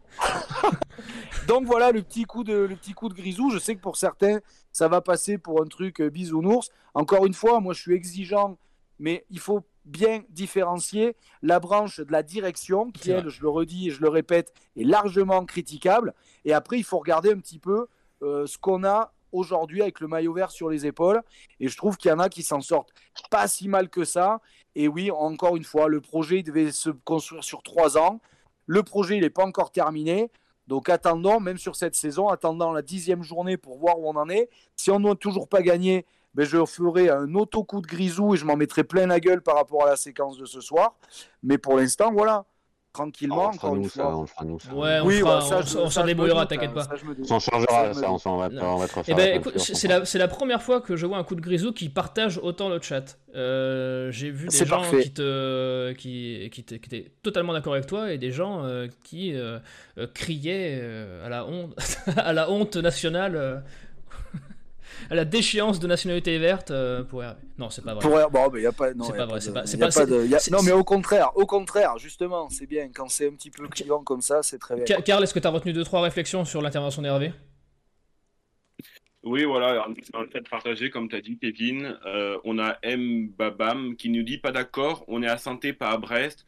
[1.48, 3.50] Donc voilà le petit coup de le petit coup de grisou.
[3.50, 4.38] Je sais que pour certains,
[4.70, 6.70] ça va passer pour un truc euh, bisounours.
[6.94, 8.58] Encore une fois, moi je suis exigeant,
[8.98, 13.88] mais il faut bien différencier la branche de la direction, qui elle, je le redis
[13.88, 16.14] et je le répète, est largement critiquable.
[16.44, 17.88] Et après, il faut regarder un petit peu
[18.22, 21.22] euh, ce qu'on a aujourd'hui avec le maillot vert sur les épaules.
[21.58, 22.92] Et je trouve qu'il y en a qui s'en sortent
[23.30, 24.40] pas si mal que ça.
[24.76, 28.20] Et oui, encore une fois, le projet devait se construire sur trois ans.
[28.66, 30.30] Le projet, il n'est pas encore terminé.
[30.66, 34.28] Donc attendons, même sur cette saison, attendant la dixième journée pour voir où on en
[34.28, 34.48] est.
[34.76, 38.44] Si on n'a toujours pas gagné, ben, je ferai un auto-coup de grisou et je
[38.44, 40.94] m'en mettrai plein la gueule par rapport à la séquence de ce soir.
[41.42, 42.46] Mais pour l'instant, voilà,
[42.92, 43.44] tranquillement.
[43.44, 44.08] Oh, on, fera nous, ça,
[44.74, 46.86] on Ouais, on, oui, on, s'en débrouillera, t'inquiète pas.
[47.20, 49.04] On s'en chargera, ça, on, va, on va te refaire.
[49.08, 51.88] Eh ben, c'est la, la, première fois que je vois un coup de grisou qui
[51.88, 53.18] partage autant le chat.
[53.34, 58.12] Euh, J'ai vu des gens qui, te, qui, qui, qui, étaient totalement d'accord avec toi
[58.12, 59.58] et des gens euh, qui euh,
[60.12, 61.74] criaient euh, à, la honte,
[62.16, 63.62] à la honte nationale
[65.10, 67.40] à la déchéance de nationalité verte euh, pour Hervé.
[67.58, 68.02] Non, c'est pas vrai.
[68.02, 68.94] Pour bon, mais y a pas.
[68.94, 69.40] Non, c'est pas vrai.
[69.40, 69.88] C'est pas.
[69.88, 70.50] pas, de...
[70.50, 74.02] Non, mais au contraire, au contraire, justement, c'est bien quand c'est un petit peu clivant
[74.02, 74.84] comme ça, c'est très bien.
[74.84, 77.32] Karl, est-ce que tu as retenu deux trois réflexions sur l'intervention d'Hervé?
[79.24, 81.96] Oui, voilà, en fait partagé, comme tu as dit, Kevin.
[82.06, 83.28] Euh, on a M.
[83.28, 86.44] Babam qui nous dit pas d'accord, on est à Santé, pas à Brest.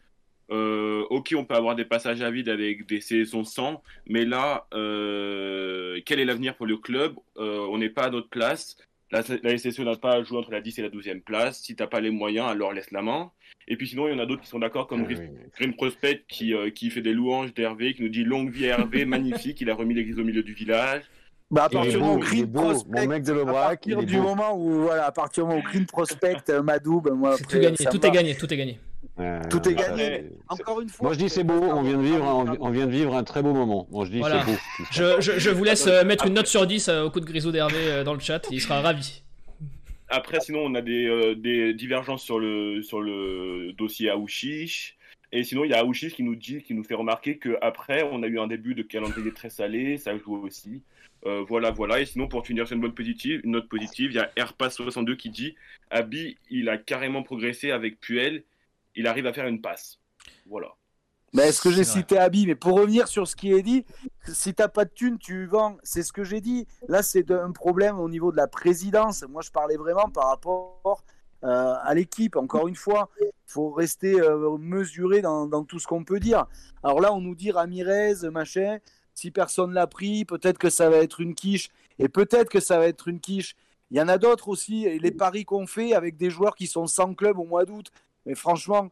[0.50, 4.66] Euh, ok, on peut avoir des passages à vide avec des saisons sans, mais là,
[4.74, 7.14] euh, quel est l'avenir pour le club?
[7.38, 8.76] Euh, On n'est pas à notre place.
[9.10, 11.60] La, la SSE n'a pas à jouer entre la 10 et la 12e place.
[11.60, 13.30] Si tu n'as pas les moyens, alors laisse la main.
[13.68, 15.14] Et puis sinon, il y en a d'autres qui sont d'accord, comme ah,
[15.56, 19.60] Green Prospect qui, qui fait des louanges d'Hervé, qui nous dit longue vie Hervé, magnifique,
[19.60, 21.02] il a remis l'église au milieu du village.
[21.50, 24.82] Bah à partir du moment où Green Prospect, mec de à partir du moment où
[24.82, 28.06] voilà, à partir du moment où Green Prospect, Madou, ben moi après, tout, gagné, tout
[28.06, 28.80] est gagné, tout est gagné.
[29.18, 30.24] Euh, tout est gagné.
[30.48, 31.04] Encore une fois.
[31.04, 32.24] Moi je dis c'est beau, on vient de vivre,
[32.60, 33.86] on, vient de vivre un très beau moment.
[33.90, 34.58] Moi je dis c'est beau.
[34.90, 37.24] Je, je, je, vous laisse euh, mettre une note sur 10 euh, au coup de
[37.24, 39.22] grisou d'Hervé dans le chat, il sera ravi.
[40.08, 44.96] Après sinon on a des, des divergences sur le sur le dossier Aouchiche.
[45.36, 48.22] Et sinon, il y a Aouchiche qui nous dit, qui nous fait remarquer qu'après, on
[48.22, 50.80] a eu un début de calendrier très salé, ça joue aussi.
[51.24, 52.00] voilà, voilà.
[52.00, 55.16] Et sinon, pour finir sur une bonne positive, une note positive, il y a Airpass62
[55.16, 55.56] qui dit
[55.90, 58.44] Abi, il a carrément progressé avec Puel
[58.94, 60.00] il arrive à faire une passe.
[60.46, 60.68] Voilà.
[61.34, 63.84] Mais est-ce que j'ai cité Abi Mais pour revenir sur ce qui est dit,
[64.28, 65.76] si t'as pas de thunes, tu vends.
[65.82, 66.68] C'est ce que j'ai dit.
[66.86, 69.24] Là, c'est un problème au niveau de la présidence.
[69.28, 71.04] Moi, je parlais vraiment par rapport
[71.42, 72.36] euh, à l'équipe.
[72.36, 76.46] Encore une fois, il faut rester euh, mesuré dans, tout ce qu'on peut dire.
[76.84, 78.78] Alors là, on nous dit Ramirez, machin.
[79.12, 81.68] Si personne l'a pris, peut-être que ça va être une quiche.
[81.98, 83.56] Et peut-être que ça va être une quiche.
[83.90, 84.98] Il y en a d'autres aussi.
[85.00, 87.90] les paris qu'on fait avec des joueurs qui sont sans club au mois d'août.
[88.26, 88.88] Mais franchement,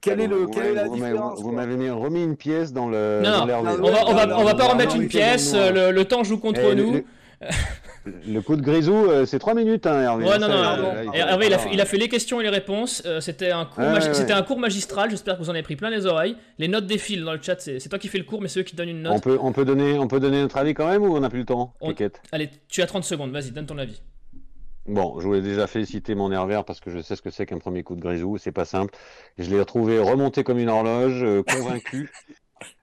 [0.00, 3.20] quelle, est, le, quelle est la différence Vous m'avez remis une pièce dans le.
[3.22, 3.60] Non, on, va,
[4.08, 5.54] on, va, on va pas remettre une pièce.
[5.54, 7.02] Le, temps joue contre eh, nous.
[8.04, 10.26] Le, coup de grisou, euh, c'est 3 minutes, hein, Hervé.
[10.26, 10.62] Ouais, non, non,
[11.14, 13.02] Hervé, il a, fait, il a, fait, les questions et les réponses.
[13.06, 15.10] Euh, c'était un, cours un cours magistral.
[15.10, 16.36] J'espère que vous en avez pris plein les oreilles.
[16.58, 17.60] Les notes défilent dans le chat.
[17.60, 19.14] C'est toi qui fais le cours, mais c'est eux qui donnent une note.
[19.14, 21.30] On peut, on peut, donner, on peut donner notre avis quand même ou on n'a
[21.30, 21.74] plus le temps?
[22.32, 23.30] Allez, tu as 30 secondes.
[23.30, 24.02] Vas-y, donne ton avis.
[24.86, 27.46] Bon, je voulais déjà féliciter mon nerf vert parce que je sais ce que c'est
[27.46, 28.94] qu'un premier coup de grisou, c'est pas simple.
[29.38, 32.10] Je l'ai retrouvé remonté comme une horloge, euh, convaincu.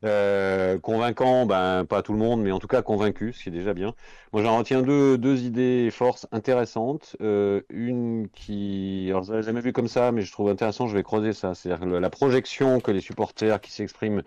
[0.06, 3.52] Euh, convaincant, ben pas tout le monde, mais en tout cas convaincu, ce qui est
[3.52, 3.95] déjà bien.
[4.32, 7.16] Moi j'en retiens deux, deux idées forces intéressantes.
[7.22, 11.02] Euh, une qui, alors je jamais vu comme ça, mais je trouve intéressant, je vais
[11.02, 11.56] creuser ça.
[11.56, 14.22] C'est-à-dire la projection que les supporters qui s'expriment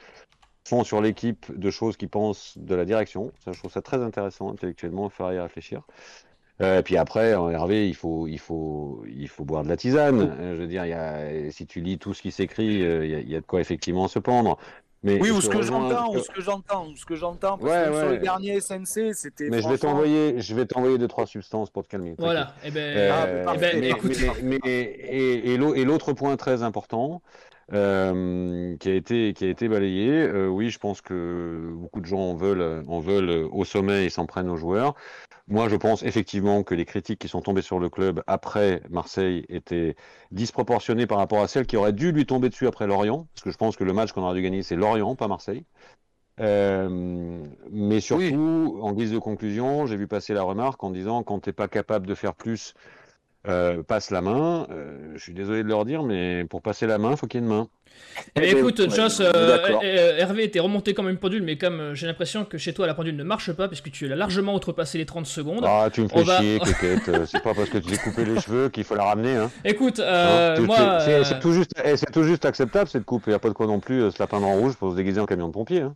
[0.67, 3.33] font sur l'équipe de choses qu'ils pensent de la direction.
[3.45, 5.83] Ça, je trouve ça très intéressant intellectuellement, il faudrait y réfléchir.
[6.61, 10.21] Euh, et puis après, Hervé, il faut, il faut, il faut boire de la tisane.
[10.39, 13.05] Euh, je veux dire, il y a, si tu lis tout ce qui s'écrit, euh,
[13.05, 14.57] il y, a, de quoi effectivement se pendre.
[15.03, 17.89] Mais oui, ou ce que j'entends, ou ce que j'entends, ou ce que j'entends, parce
[17.89, 19.51] que sur le dernier SNC, c'était.
[19.51, 22.15] Mais je vais t'envoyer, je vais t'envoyer deux trois substances pour te calmer.
[22.17, 22.55] Voilà.
[22.65, 24.17] Et mais, écoute.
[24.43, 27.21] Mais, et, et l'autre point très important,
[27.73, 30.11] euh, qui a été qui a été balayé.
[30.11, 34.11] Euh, oui, je pense que beaucoup de gens en veulent en veulent au sommet et
[34.11, 34.95] s'en prennent aux joueurs.
[35.47, 39.45] Moi, je pense effectivement que les critiques qui sont tombées sur le club après Marseille
[39.51, 39.95] étaient
[40.31, 43.51] disproportionnées par rapport à celles qui auraient dû lui tomber dessus après Lorient, parce que
[43.51, 45.67] je pense que le match qu'on aurait dû gagner, c'est Lorient, pas Marseille.
[46.41, 51.41] Euh, mais surtout, en guise de conclusion, j'ai vu passer la remarque en disant quand
[51.41, 52.75] t'es pas capable de faire plus
[53.47, 54.67] euh, passe la main.
[54.71, 57.41] Euh, je suis désolé de leur dire, mais pour passer la main, il faut qu'il
[57.41, 57.69] y ait une main.
[58.37, 62.45] Eh ben, écoute, Joss, euh, Hervé était remonté comme une pendule, mais comme j'ai l'impression
[62.45, 65.27] que chez toi la pendule ne marche pas, puisque tu as largement outrepassé les 30
[65.27, 65.65] secondes.
[65.67, 67.27] Ah, tu me fais chier, coquette.
[67.27, 69.37] c'est pas parce que tu t'es coupé les cheveux qu'il faut la ramener.
[69.37, 69.51] Hein.
[69.65, 71.01] Écoute, hein, moi.
[71.01, 73.25] C'est tout, juste, eh, tout juste acceptable, cette coupe.
[73.27, 74.97] Il n'y a pas de quoi non plus se la peindre en rouge pour se
[74.97, 75.83] déguiser en camion de pompier.
[75.83, 75.95] Hein.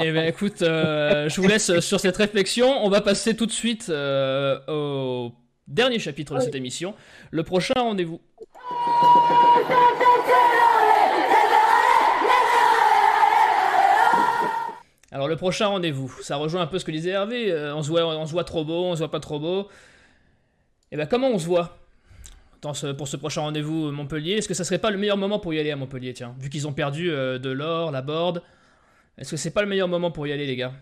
[0.00, 2.84] eh bien, écoute, je vous laisse sur cette réflexion.
[2.84, 5.32] On va passer tout de suite au
[5.68, 6.94] dernier chapitre de cette émission.
[7.30, 8.20] Le prochain rendez-vous.
[15.10, 17.88] Alors le prochain rendez-vous, ça rejoint un peu ce que disait Hervé, euh, on, se
[17.88, 19.62] voit, on se voit trop beau, on se voit pas trop beau.
[19.62, 19.66] Et
[20.92, 21.78] eh bien comment on se voit
[22.60, 24.34] pour ce prochain rendez-vous Montpellier?
[24.34, 26.34] Est-ce que ça serait pas le meilleur moment pour y aller à Montpellier, tiens?
[26.38, 28.42] Vu qu'ils ont perdu euh, de l'or, la board,
[29.16, 30.72] est-ce que c'est pas le meilleur moment pour y aller les gars?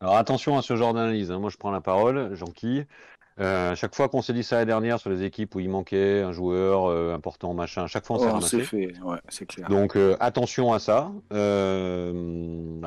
[0.00, 1.38] Alors attention à ce genre d'analyse, hein.
[1.38, 2.84] moi je prends la parole, Jean-Qui.
[3.40, 6.22] Euh, chaque fois qu'on s'est dit ça la dernière sur les équipes où il manquait
[6.22, 8.60] un joueur euh, important, machin, chaque fois on s'est oh, ramassé.
[8.60, 8.92] Fait.
[9.02, 9.18] Ouais,
[9.48, 9.68] clair.
[9.68, 11.10] Donc euh, attention à ça.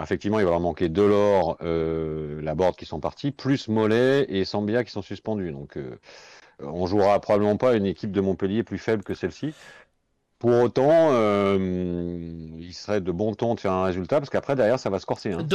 [0.01, 4.83] effectivement, il va leur manquer Delors, la board qui sont partis, plus Mollet et Sambia
[4.83, 5.51] qui sont suspendus.
[5.51, 5.77] Donc
[6.59, 9.53] on jouera probablement pas une équipe de Montpellier plus faible que celle-ci.
[10.39, 11.57] Pour autant, euh,
[12.59, 15.07] il serait de bon ton de faire un résultat parce qu'après derrière ça va se
[15.07, 15.33] corser.
[15.33, 15.47] Hein.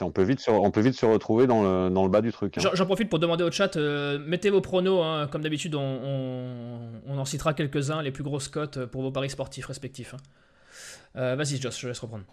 [0.00, 2.32] on, peut vite se, on peut vite se retrouver dans le, dans le bas du
[2.32, 2.56] truc.
[2.56, 2.70] Hein.
[2.72, 5.02] J'en profite pour demander au chat, euh, mettez vos pronos.
[5.04, 5.28] Hein.
[5.30, 9.66] comme d'habitude, on, on, en citera quelques-uns, les plus grosses cotes pour vos paris sportifs
[9.66, 10.14] respectifs.
[11.16, 12.24] Euh, vas-y, Joss, je laisse reprendre.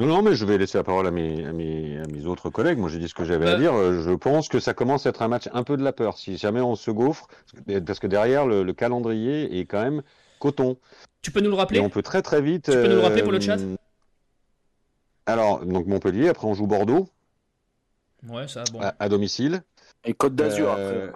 [0.00, 2.50] Non, non, mais je vais laisser la parole à mes, à mes, à mes autres
[2.50, 2.78] collègues.
[2.78, 3.72] Moi, j'ai dit ce que j'avais à dire.
[3.74, 6.18] Je pense que ça commence à être un match un peu de la peur.
[6.18, 7.28] Si jamais on se gaufre,
[7.86, 10.02] parce que derrière, le calendrier est quand même
[10.38, 10.76] coton.
[11.22, 12.64] Tu peux nous le rappeler On peut très très vite.
[12.64, 13.76] Tu peux nous le rappeler pour le chat euh,
[15.26, 17.08] Alors, donc Montpellier, après on joue Bordeaux.
[18.28, 18.80] Ouais, ça, bon.
[18.80, 19.62] À, domicile.
[20.04, 21.10] Et Côte d'Azur euh,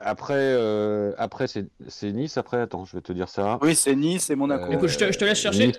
[0.00, 0.34] après.
[0.36, 2.38] Euh, après, c'est Nice.
[2.38, 3.58] Après, attends, je vais te dire ça.
[3.62, 4.72] Oui, c'est Nice et Monaco.
[4.72, 5.72] Écoute, je te, laisse chercher.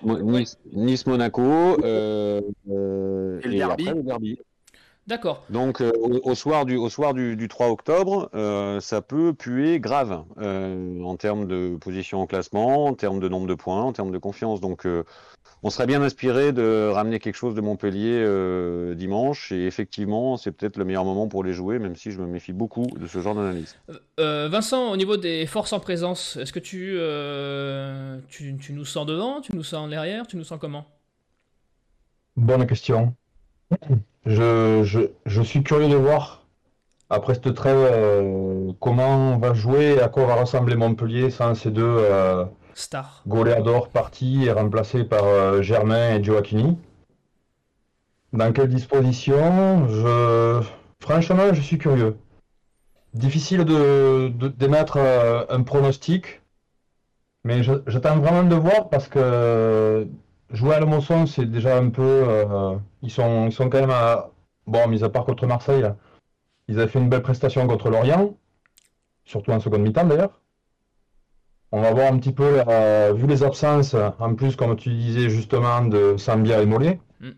[0.74, 1.78] Nice, Monaco.
[1.84, 2.42] et,
[3.44, 4.40] et après, le derby.
[5.08, 5.44] D'accord.
[5.52, 5.92] Donc euh,
[6.24, 11.16] au, soir du au soir du, 3 octobre, euh, ça peut puer grave euh, en
[11.16, 14.62] termes de position au classement, en termes de nombre de points, en termes de confiance.
[14.62, 14.88] Donc
[15.62, 18.26] on serait bien inspiré de ramener quelque chose de Montpellier
[18.96, 22.26] dimanche et effectivement c'est peut-être le meilleur moment pour les jouer, même si je me
[22.26, 23.76] méfie beaucoup de ce genre d'analyse.
[24.18, 26.98] Vincent, au niveau des forces en présence, est-ce que tu,
[28.30, 30.88] tu, tu nous sens devant, tu nous sens en derrière, tu nous sens comment?
[32.36, 33.16] Bonne question.
[34.26, 36.46] Je, je, je, suis curieux de voir,
[37.10, 41.54] après cette trêve, euh, comment on va jouer et à quoi va ressembler Montpellier sans
[41.54, 43.24] ces deux euh, stars
[43.94, 46.78] partis et remplacés par euh, Germain et Gioacchini.
[48.34, 49.88] Dans quelle disposition?
[49.88, 50.62] Je...
[51.00, 52.18] Franchement, je suis curieux.
[53.14, 56.42] Difficile de, d'émettre un pronostic,
[57.46, 60.06] mais j'attends vraiment de voir parce que
[60.52, 62.02] jouer à la Mosson, c'est déjà un peu.
[62.04, 64.32] Euh, ils, sont, ils sont quand même à.
[64.68, 65.86] Bon, mis à part contre Marseille,
[66.68, 68.36] ils avaient fait une belle prestation contre Lorient,
[69.24, 70.42] surtout en seconde mi-temps d'ailleurs.
[71.72, 72.64] On va voir un petit peu,
[73.14, 77.00] vu les absences, en plus, comme tu disais justement, de Sambia et Mollet.
[77.20, 77.30] Mm.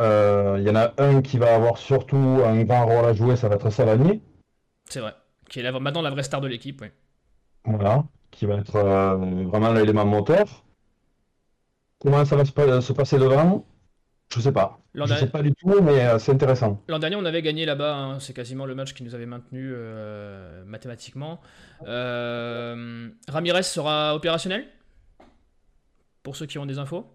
[0.00, 3.36] Euh, il y en a un qui va avoir surtout un grand rôle à jouer,
[3.36, 4.22] ça va être Savanier.
[4.86, 5.14] C'est vrai,
[5.48, 6.88] qui est maintenant la vraie star de l'équipe, oui.
[7.64, 9.16] Voilà, qui va être euh,
[9.46, 10.64] vraiment l'élément moteur.
[12.00, 13.66] Comment ça va se, passer devant
[14.32, 14.80] Je sais pas.
[14.94, 16.82] Je sais pas du tout, mais euh, c'est intéressant.
[16.88, 17.94] L'an dernier, on avait gagné là-bas.
[17.94, 18.20] Hein.
[18.20, 21.42] C'est quasiment le match qui nous avait maintenu euh, mathématiquement.
[21.86, 24.66] Euh, Ramirez sera opérationnel?
[26.22, 27.06] Pour ceux qui ont des infos?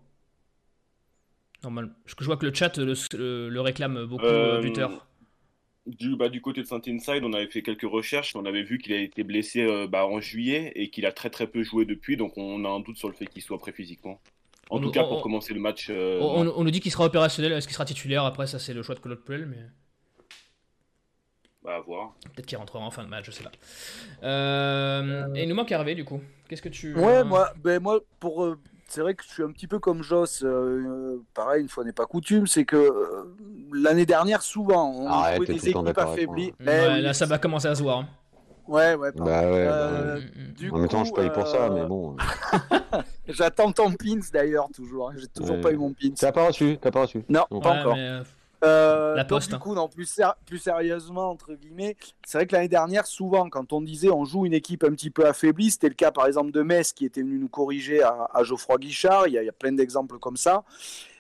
[1.64, 1.90] Normal.
[2.06, 4.26] Je vois que le chat le, réclame beaucoup,
[4.62, 5.08] buteur.
[5.88, 8.36] Du, bah, du côté de Saint-Inside, on avait fait quelques recherches.
[8.36, 11.48] On avait vu qu'il a été blessé bah, en juillet et qu'il a très très
[11.48, 12.18] peu joué depuis.
[12.18, 14.22] Donc on a un doute sur le fait qu'il soit prêt physiquement.
[14.70, 15.88] En tout cas, pour commencer le match.
[15.90, 17.52] Euh, on, nous dit qu'il sera opérationnel.
[17.54, 19.46] Est-ce qu'il sera titulaire Après, ça, c'est le choix de Claude Puel.
[19.46, 19.58] Mais...
[21.64, 22.14] Bah, à voir.
[22.34, 23.52] Peut-être qu'il rentrera en fin de match, je sais pas.
[24.24, 26.22] Euh, et il nous manque Hervé, du coup.
[26.50, 26.96] Qu'est-ce que tu.
[26.96, 28.44] Ouais, moi, ben, moi pour.
[28.44, 30.46] Euh, c'est vrai que je suis un petit peu comme Joss,
[31.34, 32.94] pareil, une fois n'est pas coutume, c'est que
[33.74, 36.54] l'année dernière, souvent, on Arrête, des équipes affaiblies.
[36.60, 38.00] là, ça va commencer à se voir.
[38.00, 38.08] Hein.
[38.68, 39.12] Ouais, ouais.
[39.16, 39.68] Bah ouais.
[39.68, 40.22] Euh, bah,
[40.58, 42.16] du en même temps, je paye pour ça, euh, mais bon.
[43.28, 45.12] J'attends ton pins d'ailleurs, toujours.
[45.16, 45.62] J'ai toujours Ouais.
[45.62, 46.10] pas eu mon pins.
[46.18, 47.24] T'as pas reçu, t'as pas reçu.
[47.30, 47.96] Non, pas Ouais, encore.
[47.96, 48.24] mais, euh,
[48.64, 49.60] Euh, La donc, Poste, du hein.
[49.60, 51.96] coup, non, plus, ser- plus sérieusement, entre guillemets,
[52.26, 55.12] c'est vrai que l'année dernière, souvent, quand on disait on joue une équipe un petit
[55.12, 58.28] peu affaiblie, c'était le cas par exemple de Metz qui était venu nous corriger à,
[58.34, 59.28] à Geoffroy Guichard.
[59.28, 60.64] Il y, a, il y a plein d'exemples comme ça.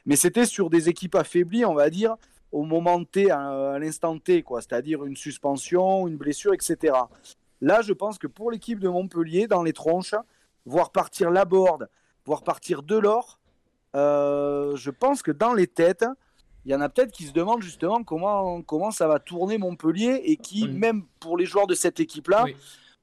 [0.08, 2.16] Mais c'était sur des équipes affaiblies, on va dire,
[2.56, 4.62] au moment T, à, à l'instant T, quoi.
[4.62, 6.94] C'est-à-dire une suspension, une blessure, etc.
[7.62, 10.16] Là, je pense que pour l'équipe de Montpellier, dans les tronches,
[10.66, 11.90] voir partir Laborde,
[12.26, 13.40] voir partir Delors,
[13.96, 16.06] euh, je pense que dans les têtes,
[16.66, 20.22] il y en a peut-être qui se demandent justement comment, comment ça va tourner Montpellier
[20.24, 20.72] et qui, Oui.
[20.74, 22.56] même pour les joueurs de cette équipe-là, Oui.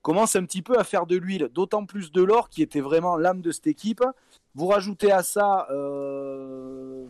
[0.02, 1.48] commencent un petit peu à faire de l'huile.
[1.52, 4.02] D'autant plus de l'or qui était vraiment l'âme de cette équipe.
[4.54, 7.06] Vous rajoutez à ça euh,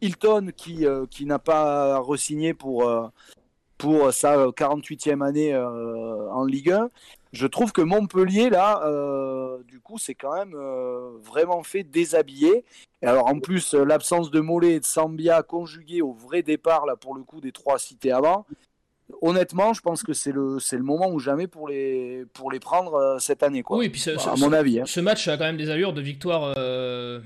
[0.00, 3.06] Hilton qui, euh, qui n'a pas re-signé pour, euh,
[3.78, 6.90] pour sa 48e année euh, en Ligue 1.
[7.32, 8.80] Je trouve que Montpellier, là,
[9.66, 10.54] du coup, c'est quand même
[11.24, 12.64] vraiment fait déshabiller.
[13.02, 16.94] Et alors, en plus, l'absence de Mollet et de Sambia conjuguée au vrai départ, là,
[16.94, 18.46] pour le coup, des trois cités avant.
[19.20, 22.60] Honnêtement, je pense que c'est le, c'est le moment ou jamais pour les, pour les
[22.60, 23.76] prendre euh, cette année, quoi.
[23.78, 24.80] Oui, puis ce, ce- à mon avis.
[24.80, 24.84] hein.
[24.86, 27.20] ce match a quand même des allures de victoire euh,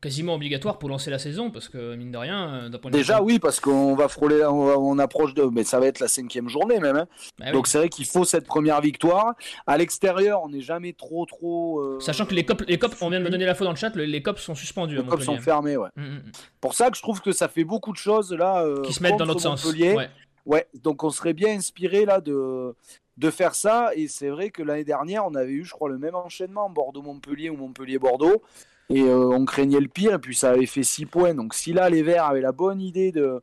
[0.00, 2.96] quasiment obligatoire pour lancer la saison, parce que mine de rien, euh, d'un point de
[2.96, 5.86] vue- Déjà, oui, parce qu'on va frôler, on, va- on approche de, mais ça va
[5.86, 6.96] être la cinquième journée même.
[6.96, 7.06] hein.
[7.38, 7.52] Bah oui.
[7.52, 9.34] Donc c'est vrai qu'il faut cette première victoire.
[9.66, 11.80] À l'extérieur, on n'est jamais trop, trop.
[11.80, 13.76] euh, Sachant que les copes, les copes, on vient de me donner l'info dans le
[13.76, 15.44] chat, le- les copes sont suspendus les copes sont Montpellier.
[15.44, 15.88] fermés, ouais.
[15.96, 16.22] Mm, mm.
[16.60, 18.62] Pour ça que je trouve que ça fait beaucoup de choses là.
[18.64, 19.64] euh, Qui se mettent dans notre sens.
[19.64, 19.94] Montpellier.
[19.94, 20.08] Ouais.
[20.46, 22.74] Ouais, donc on serait bien inspiré là de,
[23.18, 23.90] de faire ça.
[23.94, 27.50] Et c'est vrai que l'année dernière, on avait eu, je crois, le même enchaînement Bordeaux-Montpellier
[27.50, 28.42] ou Montpellier-Bordeaux.
[28.90, 31.34] Et euh, on craignait le pire, et puis ça avait fait 6 points.
[31.34, 33.40] Donc si là, les Verts avaient la bonne idée de,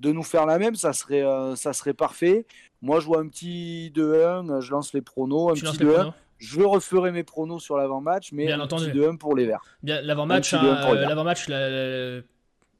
[0.00, 2.46] de nous faire la même, ça serait, euh, ça serait parfait.
[2.82, 5.92] Moi, je vois un petit 2-1, je lance les pronos, un Tu petit les 2-1.
[5.94, 8.90] pronos Je referai mes pronos sur l'avant-match, mais Bien un entendu.
[8.90, 9.62] petit 2-1 pour les Verts.
[9.82, 11.48] Bien, l'avant-match, euh, l'avant-match,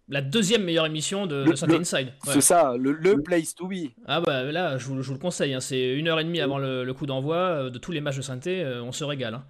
[0.08, 2.06] la, deuxième meilleure émission de, Le- de Sunday le- Inside.
[2.26, 2.32] Ouais.
[2.32, 3.90] C'est ça, le, le place to be.
[4.06, 6.40] Ah bah là, je vous, je vous le conseille, hein, c'est une heure et demie
[6.40, 9.04] avant le, le coup d'envoi euh, de tous les matchs de synthé, euh, on se
[9.04, 9.34] régale.
[9.34, 9.44] hein.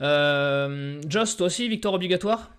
[0.00, 2.50] Euh, Joss, toi aussi, victoire obligatoire?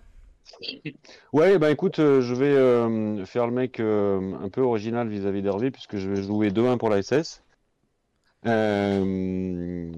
[1.32, 5.42] Ouais, bah écoute, euh, je vais euh, faire le mec euh, un peu original vis-à-vis
[5.42, 7.42] d'Hervé, puisque je vais jouer 2-1 pour la SS.
[8.46, 9.90] Euh,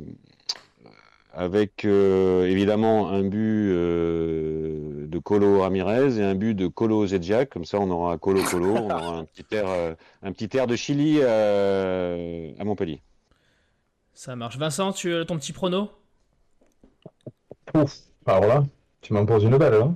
[1.33, 7.51] avec euh, évidemment un but euh, de Colo Ramirez et un but de Colo Zedjak,
[7.51, 10.67] comme ça on aura Colo Colo, on aura un petit air, euh, un petit air
[10.67, 13.03] de Chili euh, à Montpellier.
[14.15, 14.59] Ça marche.
[14.59, 15.91] Vincent, tu ton petit prono?
[17.75, 17.99] Ouf.
[18.27, 18.65] Alors là,
[19.01, 19.95] tu m'en poses une belle, hein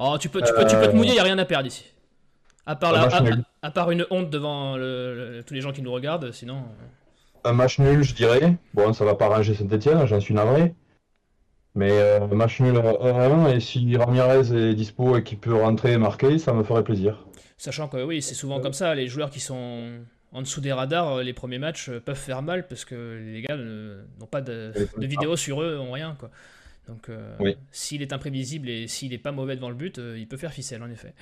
[0.00, 1.84] Oh, tu peux, tu peux, tu peux te mouiller, y a rien à perdre ici.
[2.66, 5.72] À part, Un la, match à, part une honte devant le- le- tous les gens
[5.72, 6.62] qui nous regardent, sinon.
[7.48, 8.56] Un match nul, je dirais.
[8.74, 10.74] Bon, ça va pas ranger Saint-Etienne, j'en suis navré.
[11.74, 15.98] Mais euh, match nul 1-1, et si Ramirez est dispo et qu'il peut rentrer et
[15.98, 17.24] marquer, ça me ferait plaisir.
[17.56, 20.00] Sachant que oui, c'est souvent comme ça, les joueurs qui sont
[20.32, 23.40] en dessous des radars, euh, les premiers matchs euh, peuvent faire mal parce que les
[23.40, 26.16] gars n'ont pas de, de vidéos sur eux, n'ont rien.
[26.18, 26.30] Quoi.
[26.86, 27.56] Donc euh, Oui.
[27.70, 30.52] s'il est imprévisible et s'il n'est pas mauvais devant le but, euh, il peut faire
[30.52, 31.14] ficelle en effet.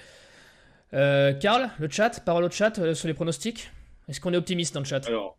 [0.94, 3.70] Euh, Karl, le chat, parole au chat euh, sur les pronostics
[4.08, 5.06] Est-ce qu'on est optimiste dans le chat?
[5.06, 5.36] Alors,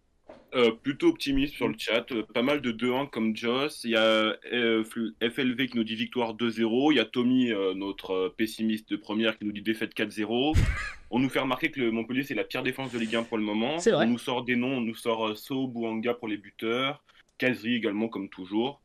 [0.55, 2.05] euh, plutôt optimiste sur le chat.
[2.11, 3.81] euh, pas mal de 2-1 comme Joss.
[3.83, 4.83] Il y a euh,
[5.21, 6.91] FLV qui nous dit victoire 2-0.
[6.93, 10.55] Il y a Tommy, euh, notre pessimiste de première, qui nous dit défaite 4-0.
[11.11, 13.37] On nous fait remarquer que le Montpellier, c'est la pire défense de Ligue 1 pour
[13.37, 13.79] le moment.
[13.79, 14.05] C'est vrai.
[14.05, 14.77] On nous sort des noms.
[14.77, 17.03] On nous sort So, Bouanga pour les buteurs.
[17.37, 18.81] Kazri également, comme toujours.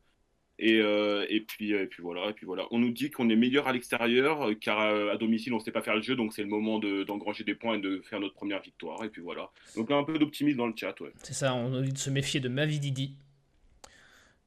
[0.65, 2.69] Et, euh, et, puis, et puis voilà, et puis voilà.
[2.71, 5.61] On nous dit qu'on est meilleur à l'extérieur, euh, car euh, à domicile on ne
[5.61, 8.01] sait pas faire le jeu, donc c'est le moment de- d'engranger des points et de
[8.03, 9.03] faire notre première victoire.
[9.03, 9.51] Et puis voilà.
[9.75, 11.11] Donc un peu d'optimisme dans le chat, ouais.
[11.25, 13.17] C'est ça, on a dit de se méfier de Mavididi,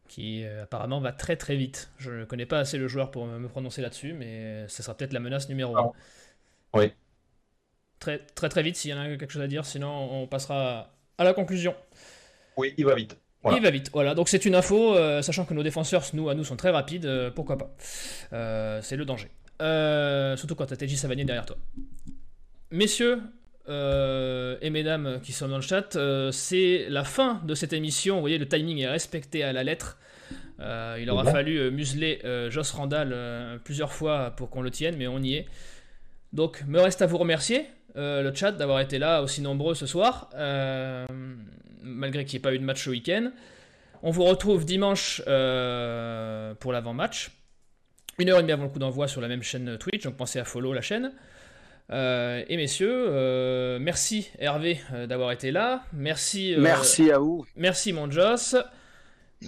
[0.07, 1.91] qui euh, apparemment va très très vite.
[1.97, 5.11] Je ne connais pas assez le joueur pour me prononcer là-dessus, mais ça sera peut-être
[5.11, 5.81] la menace numéro 1.
[5.81, 5.91] Ah.
[6.75, 6.93] Oui.
[7.99, 10.93] Très très très vite s'il y en a quelque chose à dire, sinon on passera
[11.17, 11.75] à la conclusion.
[12.55, 13.17] Oui, il va vite.
[13.45, 13.59] Voilà.
[13.59, 14.15] Il va vite, voilà.
[14.15, 17.05] Donc c'est une info, euh, sachant que nos défenseurs, nous, à nous, sont très rapides,
[17.05, 17.75] euh, pourquoi pas.
[18.33, 19.29] Euh, c'est le danger.
[20.35, 21.55] Surtout quand t'as TJ Savanier derrière toi.
[22.71, 23.21] Messieurs
[23.67, 25.95] et mesdames qui sont dans le chat,
[26.31, 28.15] c'est la fin de cette émission.
[28.15, 29.99] Vous voyez, le timing est respecté à la lettre.
[30.59, 32.19] Il aura fallu museler
[32.49, 35.45] Joss Randall plusieurs fois pour qu'on le tienne, mais on y est.
[36.33, 37.65] Donc, me reste à vous remercier,
[37.95, 41.05] le chat, d'avoir été là aussi nombreux ce soir, euh,
[41.85, 43.31] malgré qu'il n'y ait pas eu de match ce week-end.
[44.03, 47.31] On vous retrouve dimanche euh, pour l'avant-match.
[48.19, 50.39] Une heure et demie avant le coup d'envoi sur la même chaîne Twitch, donc pensez
[50.39, 51.11] à follow la chaîne.
[51.91, 55.83] Euh, et messieurs, euh, merci Hervé d'avoir été là.
[55.93, 57.45] Merci, Merci à vous.
[57.55, 58.55] Merci mon Joss.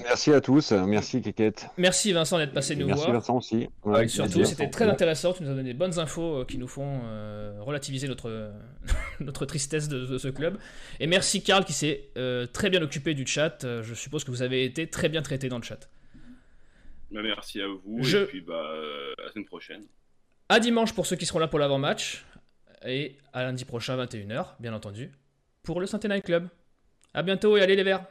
[0.03, 1.67] Merci à tous, merci Keket.
[1.77, 3.13] Merci Vincent d'être passé nous merci voir.
[3.13, 3.69] Merci Vincent aussi.
[3.83, 5.33] Ouais, surtout, c'était très intéressant.
[5.33, 8.51] Tu nous as donné des bonnes infos qui nous font euh, relativiser notre,
[9.19, 10.57] notre tristesse de, de, ce club.
[10.99, 13.57] Et merci Karl qui s'est euh, très bien occupé du chat.
[13.81, 15.89] Je suppose que vous avez été très bien traité dans le chat.
[17.11, 18.03] Bah, merci à vous.
[18.03, 18.17] Je...
[18.17, 19.83] Et puis bah, euh, à la semaine prochaine.
[20.49, 22.25] À dimanche pour ceux qui seront là pour l'avant-match.
[22.85, 25.11] Et à lundi prochain, 21h, bien entendu,
[25.63, 26.47] pour le Night Club.
[27.13, 28.05] A bientôt et allez les verts